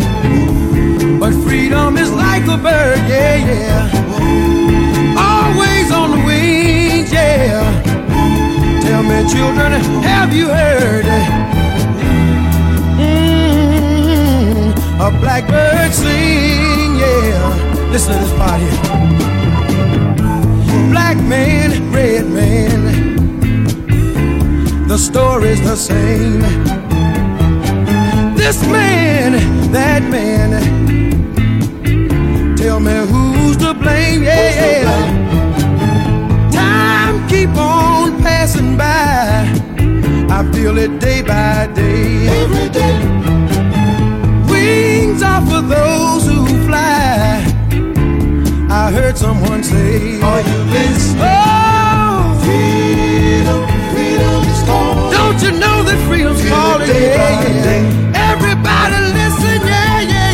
But 1.20 1.32
freedom 1.44 1.96
is 1.98 2.10
like 2.10 2.44
a 2.46 2.56
bird, 2.56 2.98
yeah, 3.06 3.36
yeah. 3.52 3.90
Always 5.18 5.90
on 5.92 6.10
the 6.12 6.20
wings, 6.24 7.12
yeah. 7.12 7.82
Tell 8.80 9.02
me, 9.02 9.28
children, 9.30 9.72
have 10.02 10.32
you 10.32 10.48
heard? 10.48 11.04
Mm, 13.04 14.72
a 15.06 15.10
blackbird 15.20 15.92
sing, 15.92 16.96
yeah. 16.96 17.90
Listen 17.92 18.12
to 18.14 18.18
this 18.20 18.32
part 18.38 18.60
here. 18.60 18.80
Black 20.90 21.16
man, 21.18 21.92
red 21.92 22.26
man, 22.26 22.80
the 24.88 24.96
story's 24.96 25.60
the 25.60 25.76
same. 25.76 26.77
This 28.48 28.66
man, 28.66 29.32
that 29.72 30.02
man, 30.04 30.56
tell 32.56 32.80
me 32.80 32.96
who's 33.12 33.58
to 33.58 33.74
blame, 33.74 34.22
yeah, 34.22 34.84
yeah. 34.84 36.50
Time 36.50 37.28
keep 37.28 37.50
on 37.50 38.22
passing 38.22 38.74
by. 38.78 39.44
I 40.34 40.50
feel 40.50 40.78
it 40.78 40.98
day 40.98 41.20
by 41.20 41.66
day. 41.74 42.26
Every 42.40 42.70
day. 42.70 42.96
Wings 44.50 45.22
are 45.22 45.42
for 45.44 45.60
those 45.60 46.26
who 46.26 46.46
fly. 46.66 47.44
I 48.70 48.90
heard 48.90 49.18
someone 49.18 49.62
say, 49.62 50.22
Are 50.22 50.40
you 50.40 50.58
listening? 50.72 51.20
Oh, 51.20 52.40
freedom, 52.44 53.60
freedom 53.92 54.42
is 54.48 54.62
calling. 54.64 55.12
Don't 55.12 55.38
you 55.42 55.50
know 55.60 55.82
that 55.82 55.98
freedom's 56.08 56.42
calling? 56.48 56.86
day 56.88 57.10
Yeah, 57.10 57.18
by 57.18 57.46
yeah. 57.46 57.62
day. 57.62 58.07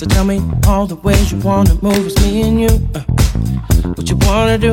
So 0.00 0.06
tell 0.06 0.24
me 0.24 0.40
all 0.66 0.86
the 0.86 0.96
ways 0.96 1.30
you 1.30 1.36
wanna 1.40 1.74
move. 1.82 2.06
It's 2.06 2.18
me 2.22 2.40
and 2.40 2.58
you. 2.58 2.68
Uh, 2.94 3.02
what 3.96 4.08
you 4.08 4.16
wanna 4.16 4.56
do? 4.56 4.72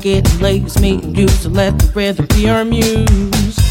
get 0.00 0.40
late. 0.40 0.64
It's 0.64 0.80
me 0.80 0.94
and 0.94 1.16
you, 1.16 1.28
so 1.28 1.48
let 1.48 1.78
the 1.78 1.90
rhythm 1.94 2.26
be 2.26 2.48
our 2.48 2.64
muse. 2.64 3.61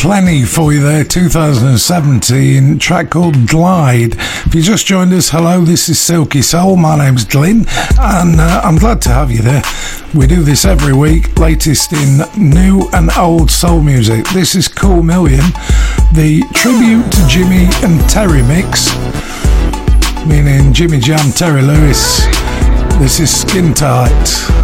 plenty 0.00 0.46
for 0.46 0.72
you 0.72 0.80
there. 0.80 1.04
2017 1.04 2.78
track 2.78 3.10
called 3.10 3.46
Glide. 3.46 4.14
If 4.46 4.54
you 4.54 4.62
just 4.62 4.86
joined 4.86 5.12
us, 5.12 5.28
hello, 5.28 5.60
this 5.60 5.90
is 5.90 5.98
Silky 5.98 6.40
Soul. 6.40 6.76
My 6.76 6.96
name's 6.96 7.24
Glyn, 7.24 7.66
and 7.98 8.40
uh, 8.40 8.62
I'm 8.64 8.76
glad 8.78 9.02
to 9.02 9.10
have 9.10 9.30
you 9.30 9.42
there. 9.42 9.62
We 10.14 10.26
do 10.26 10.42
this 10.42 10.64
every 10.64 10.94
week, 10.94 11.38
latest 11.38 11.92
in 11.92 12.22
new 12.38 12.88
and 12.94 13.10
old 13.18 13.50
soul 13.50 13.82
music. 13.82 14.24
This 14.30 14.54
is 14.54 14.68
Cool 14.68 15.02
Million, 15.02 15.44
the 16.14 16.44
tribute 16.54 17.12
to 17.12 17.26
Jimmy 17.28 17.68
and 17.84 18.00
Terry 18.08 18.42
mix, 18.42 18.96
meaning 20.26 20.72
Jimmy 20.72 20.98
Jam, 20.98 21.30
Terry 21.32 21.60
Lewis. 21.60 22.24
This 22.98 23.20
is 23.20 23.30
Skin 23.30 23.74
Tight. 23.74 24.59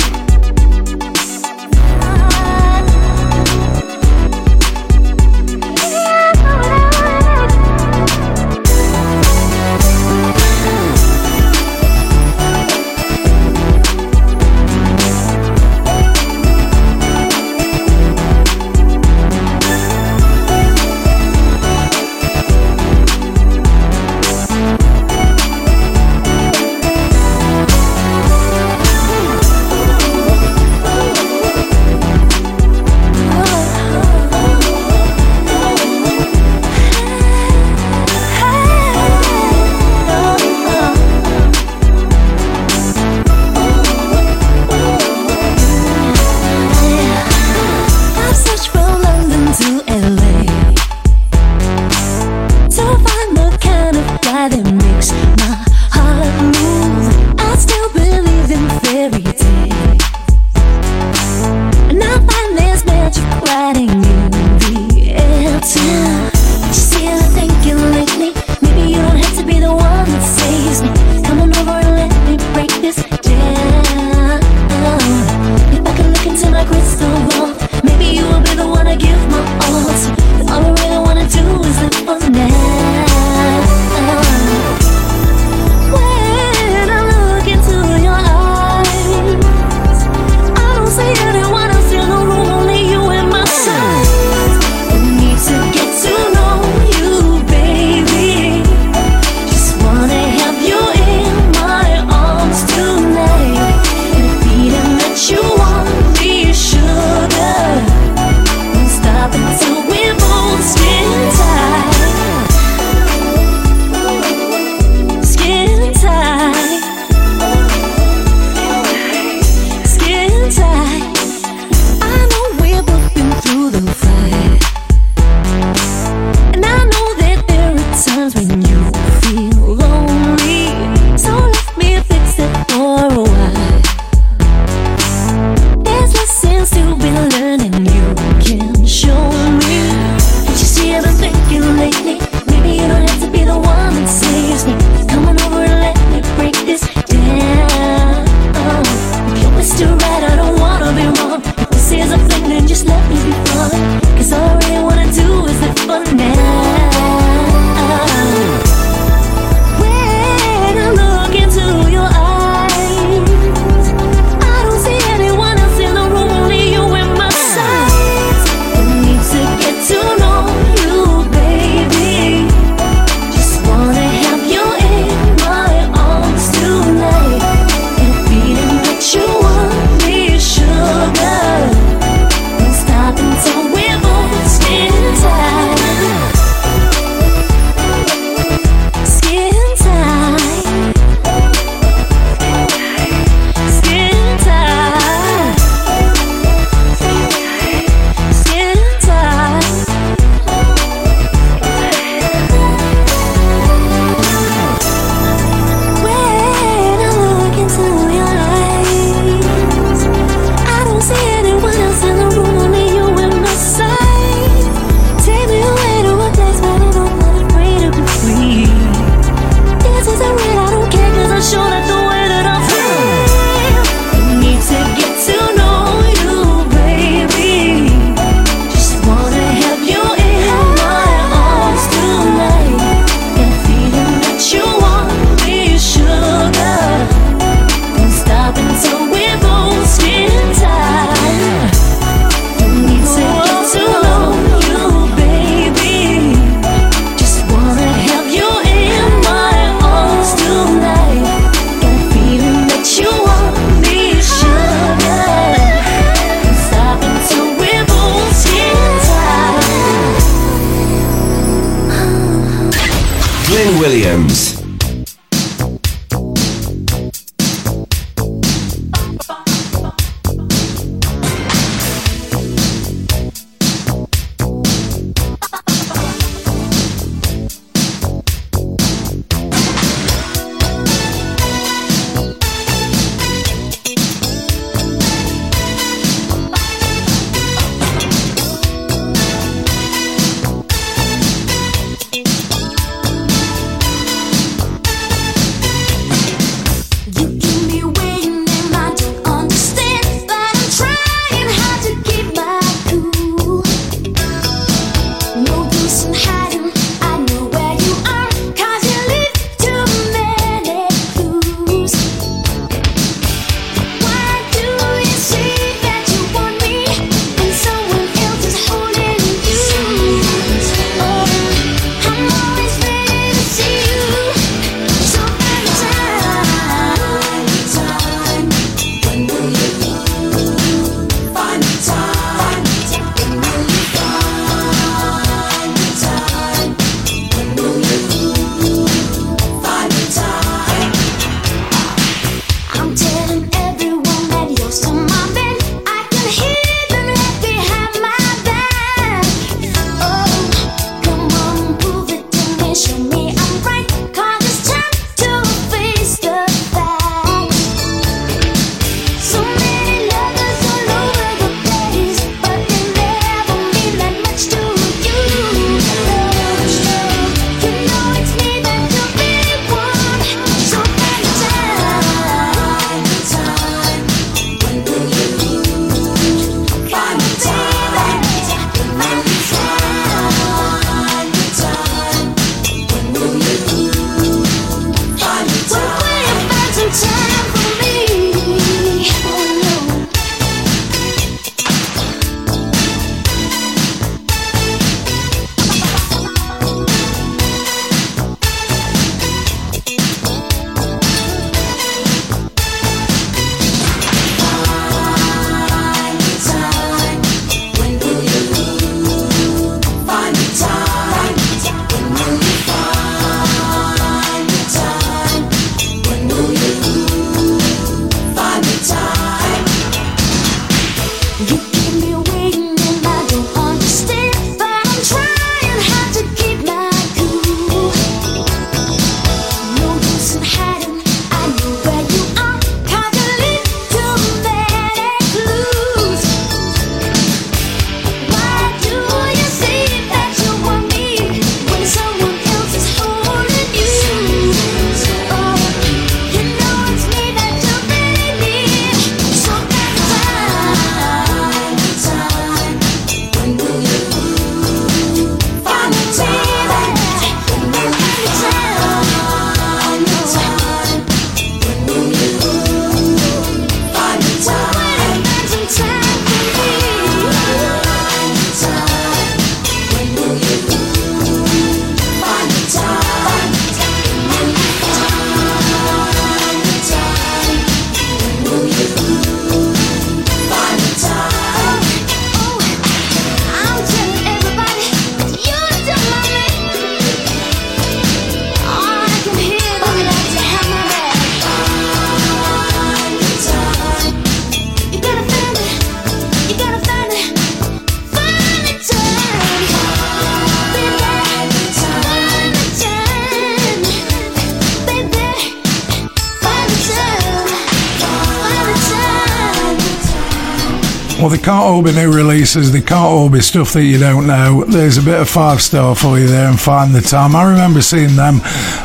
Obi 511.77 511.93
new 511.93 512.11
releases. 512.11 512.73
They 512.73 512.81
can't 512.81 513.05
all 513.05 513.29
be 513.29 513.43
stuff 513.43 513.75
that 513.75 513.85
you 513.85 513.99
don't 513.99 514.27
know. 514.27 514.65
There's 514.65 514.97
a 514.97 515.03
bit 515.03 515.21
of 515.21 515.29
five 515.29 515.61
star 515.61 515.95
for 515.95 516.19
you 516.19 516.27
there 516.27 516.49
and 516.49 516.59
find 516.59 516.95
the 516.95 517.03
time. 517.03 517.37
I 517.37 517.51
remember 517.51 517.83
seeing 517.83 518.17
them 518.17 518.41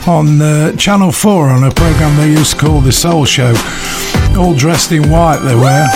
on 0.05 0.41
uh, 0.41 0.75
Channel 0.75 1.13
4 1.13 1.49
on 1.51 1.63
a 1.63 1.71
program 1.71 2.17
they 2.17 2.31
used 2.31 2.51
to 2.51 2.57
call 2.57 2.81
The 2.81 2.91
Soul 2.91 3.23
Show. 3.23 3.53
All 4.37 4.53
dressed 4.53 4.91
in 4.91 5.09
white, 5.09 5.37
they 5.37 5.55
were. 5.55 5.87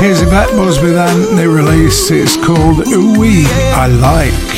Here's 0.00 0.22
a 0.22 0.26
Black 0.26 0.48
Busby 0.52 0.88
then, 0.88 1.36
new 1.36 1.54
release. 1.54 2.10
It's 2.10 2.36
called 2.36 2.86
Ooh 2.88 3.20
Wee, 3.20 3.44
I 3.46 3.88
Like. 3.88 4.57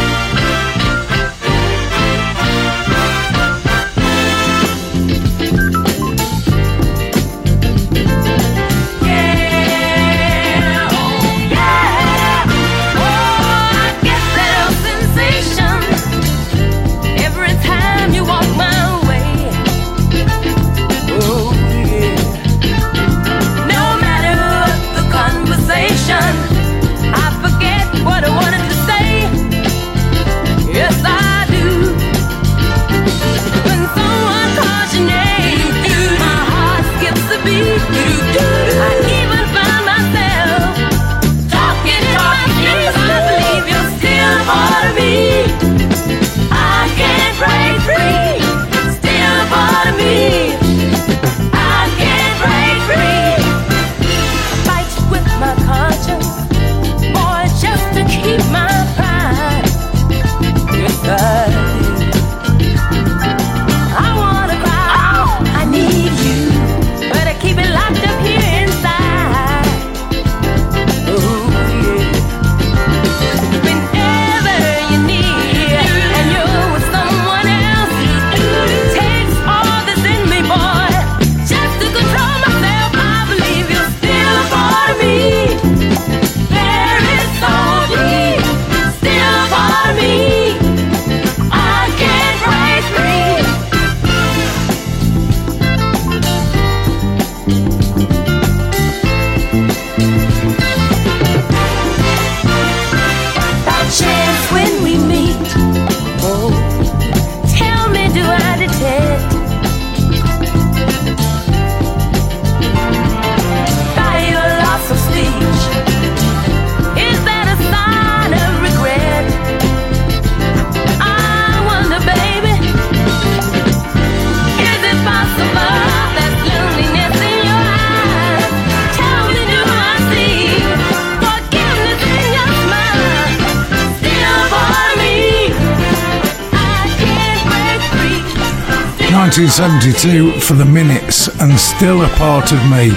for 140.41 140.53
the 140.53 140.65
minutes 140.65 141.27
and 141.39 141.57
still 141.59 142.03
a 142.03 142.07
part 142.09 142.51
of 142.51 142.57
me. 142.69 142.89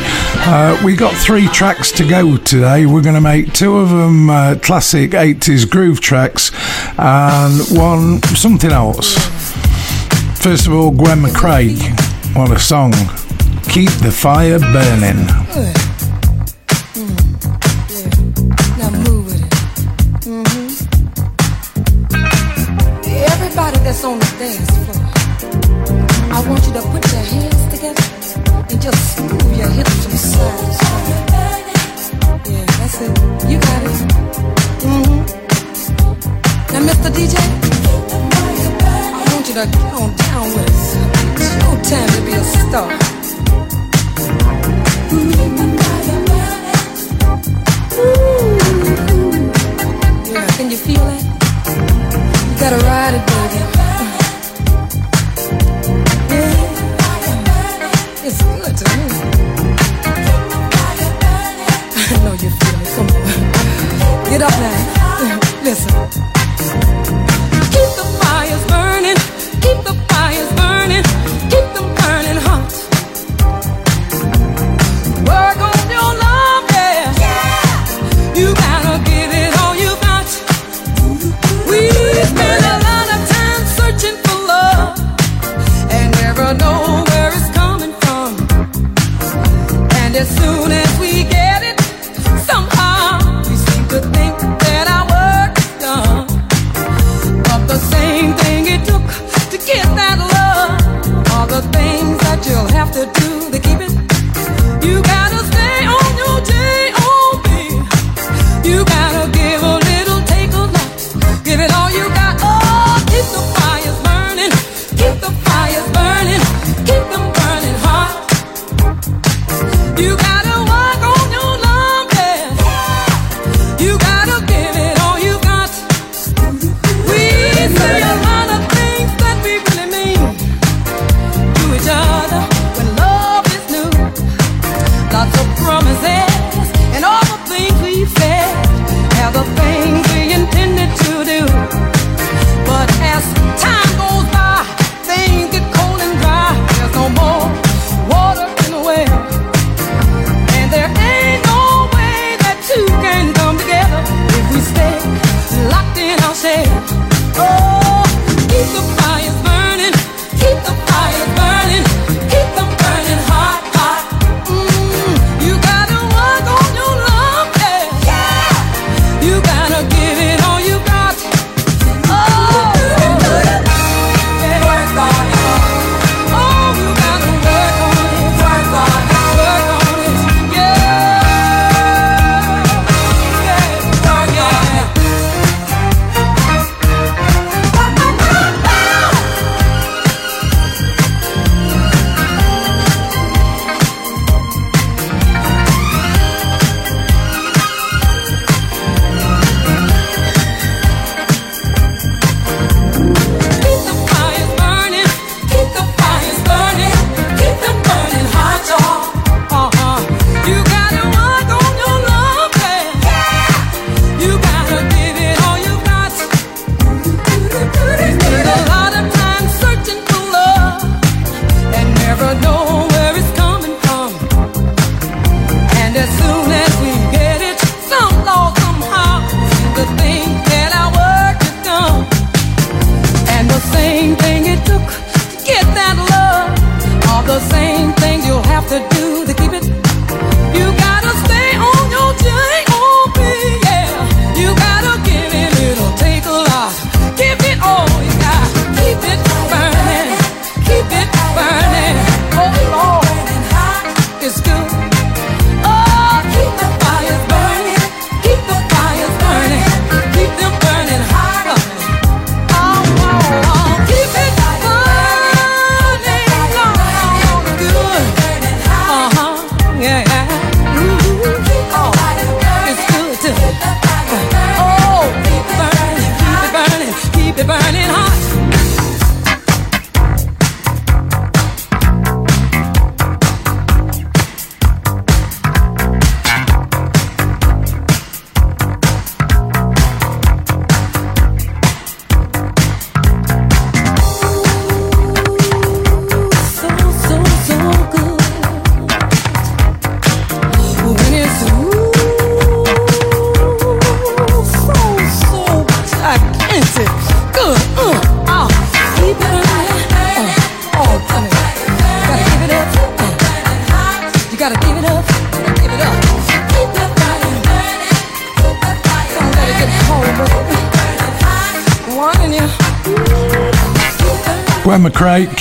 Uh, 0.46 0.80
we 0.84 0.96
got 0.96 1.14
three 1.14 1.46
tracks 1.48 1.92
to 1.92 2.08
go 2.08 2.36
today. 2.36 2.86
We're 2.86 3.02
going 3.02 3.14
to 3.14 3.20
make 3.20 3.52
two 3.52 3.76
of 3.76 3.90
them 3.90 4.30
uh, 4.30 4.56
classic 4.62 5.10
80s 5.10 5.70
groove 5.70 6.00
tracks 6.00 6.50
and 6.98 7.60
one 7.78 8.22
something 8.22 8.70
else. 8.70 9.14
First 10.38 10.66
of 10.66 10.72
all, 10.72 10.90
Gwen 10.90 11.18
McCrae. 11.18 11.78
What 12.36 12.50
a 12.50 12.58
song. 12.58 12.92
Keep 13.68 13.90
the 14.00 14.12
fire 14.12 14.58
burning. 14.58 15.43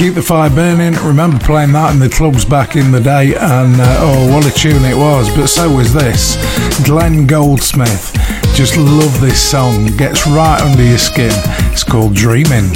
Keep 0.04 0.16
the 0.16 0.22
Fire 0.22 0.50
Burning. 0.50 0.96
Remember 0.96 1.40
playing 1.40 1.72
that 1.72 1.94
in 1.94 2.00
the 2.00 2.10
clubs 2.10 2.44
back 2.44 2.76
in 2.76 2.92
the 2.92 3.00
day, 3.00 3.36
and 3.36 3.80
uh, 3.80 3.98
oh, 4.02 4.34
what 4.36 4.46
a 4.46 4.52
tune 4.54 4.84
it 4.84 4.98
was. 4.98 5.34
But 5.34 5.48
so 5.48 5.74
was 5.74 5.94
this. 5.94 6.36
Glen 6.84 7.26
Goldsmith. 7.26 8.12
Just 8.54 8.76
love 8.76 9.22
this 9.22 9.42
song. 9.42 9.96
Gets 9.96 10.28
right 10.28 10.60
under 10.60 10.84
your 10.84 10.98
skin. 10.98 11.32
It's 11.72 11.86
called 11.86 12.16
Dreaming. 12.16 12.70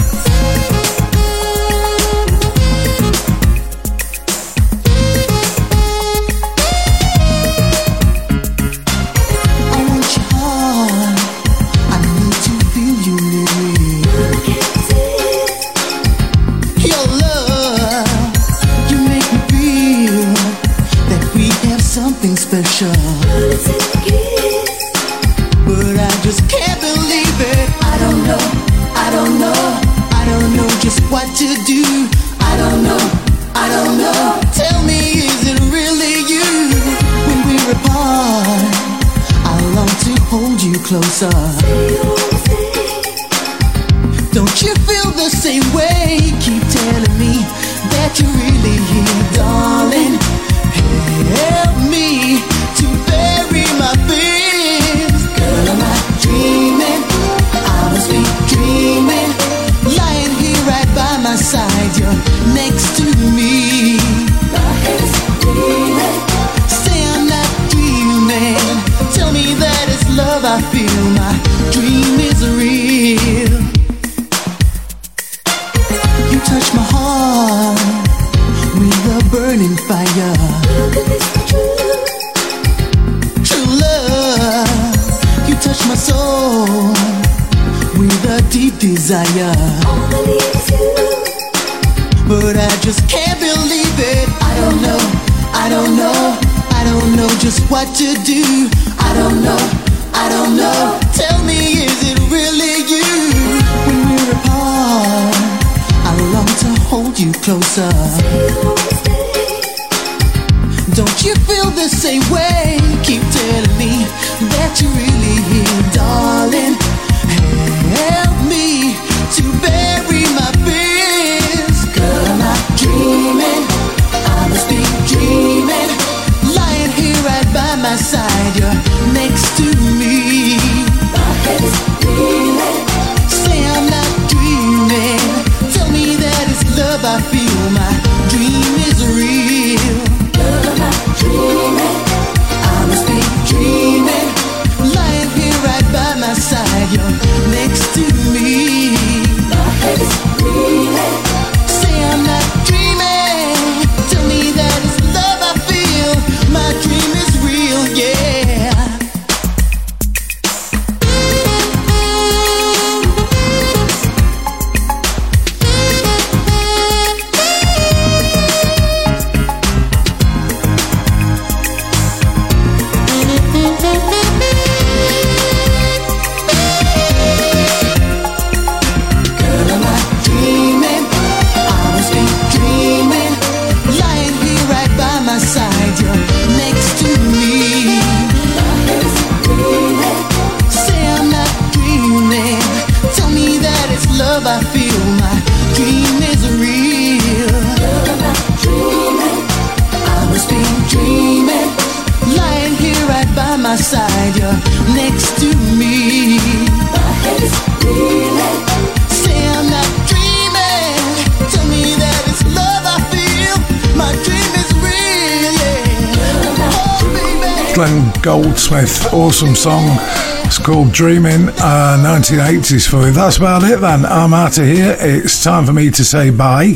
called 220.67 220.91
Dreaming 220.91 221.47
uh, 221.47 221.97
1980s 222.05 222.89
for 222.89 223.05
you. 223.05 223.13
That's 223.13 223.37
about 223.37 223.63
it 223.63 223.79
then. 223.79 224.05
I'm 224.05 224.33
out 224.33 224.57
of 224.57 224.65
here. 224.65 224.97
It's 224.99 225.41
time 225.41 225.65
for 225.65 225.71
me 225.71 225.89
to 225.91 226.03
say 226.03 226.29
bye 226.29 226.73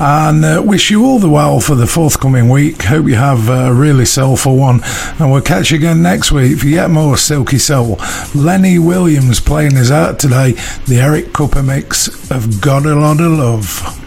and 0.00 0.42
uh, 0.42 0.62
wish 0.64 0.90
you 0.90 1.04
all 1.04 1.18
the 1.18 1.28
well 1.28 1.60
for 1.60 1.74
the 1.74 1.86
forthcoming 1.86 2.48
week. 2.48 2.80
Hope 2.80 3.06
you 3.06 3.16
have 3.16 3.50
a 3.50 3.74
really 3.74 4.06
soulful 4.06 4.56
one, 4.56 4.80
and 5.18 5.30
we'll 5.30 5.42
catch 5.42 5.70
you 5.70 5.76
again 5.76 6.00
next 6.00 6.32
week 6.32 6.60
for 6.60 6.68
yet 6.68 6.88
more 6.88 7.18
Silky 7.18 7.58
Soul. 7.58 7.98
Lenny 8.34 8.78
Williams 8.78 9.38
playing 9.38 9.76
his 9.76 9.90
out 9.90 10.18
today, 10.18 10.52
the 10.86 10.98
Eric 10.98 11.34
Cooper 11.34 11.62
mix 11.62 12.30
of 12.30 12.62
God 12.62 12.86
a 12.86 12.94
Lot 12.94 13.20
of 13.20 13.32
Love. 13.32 13.99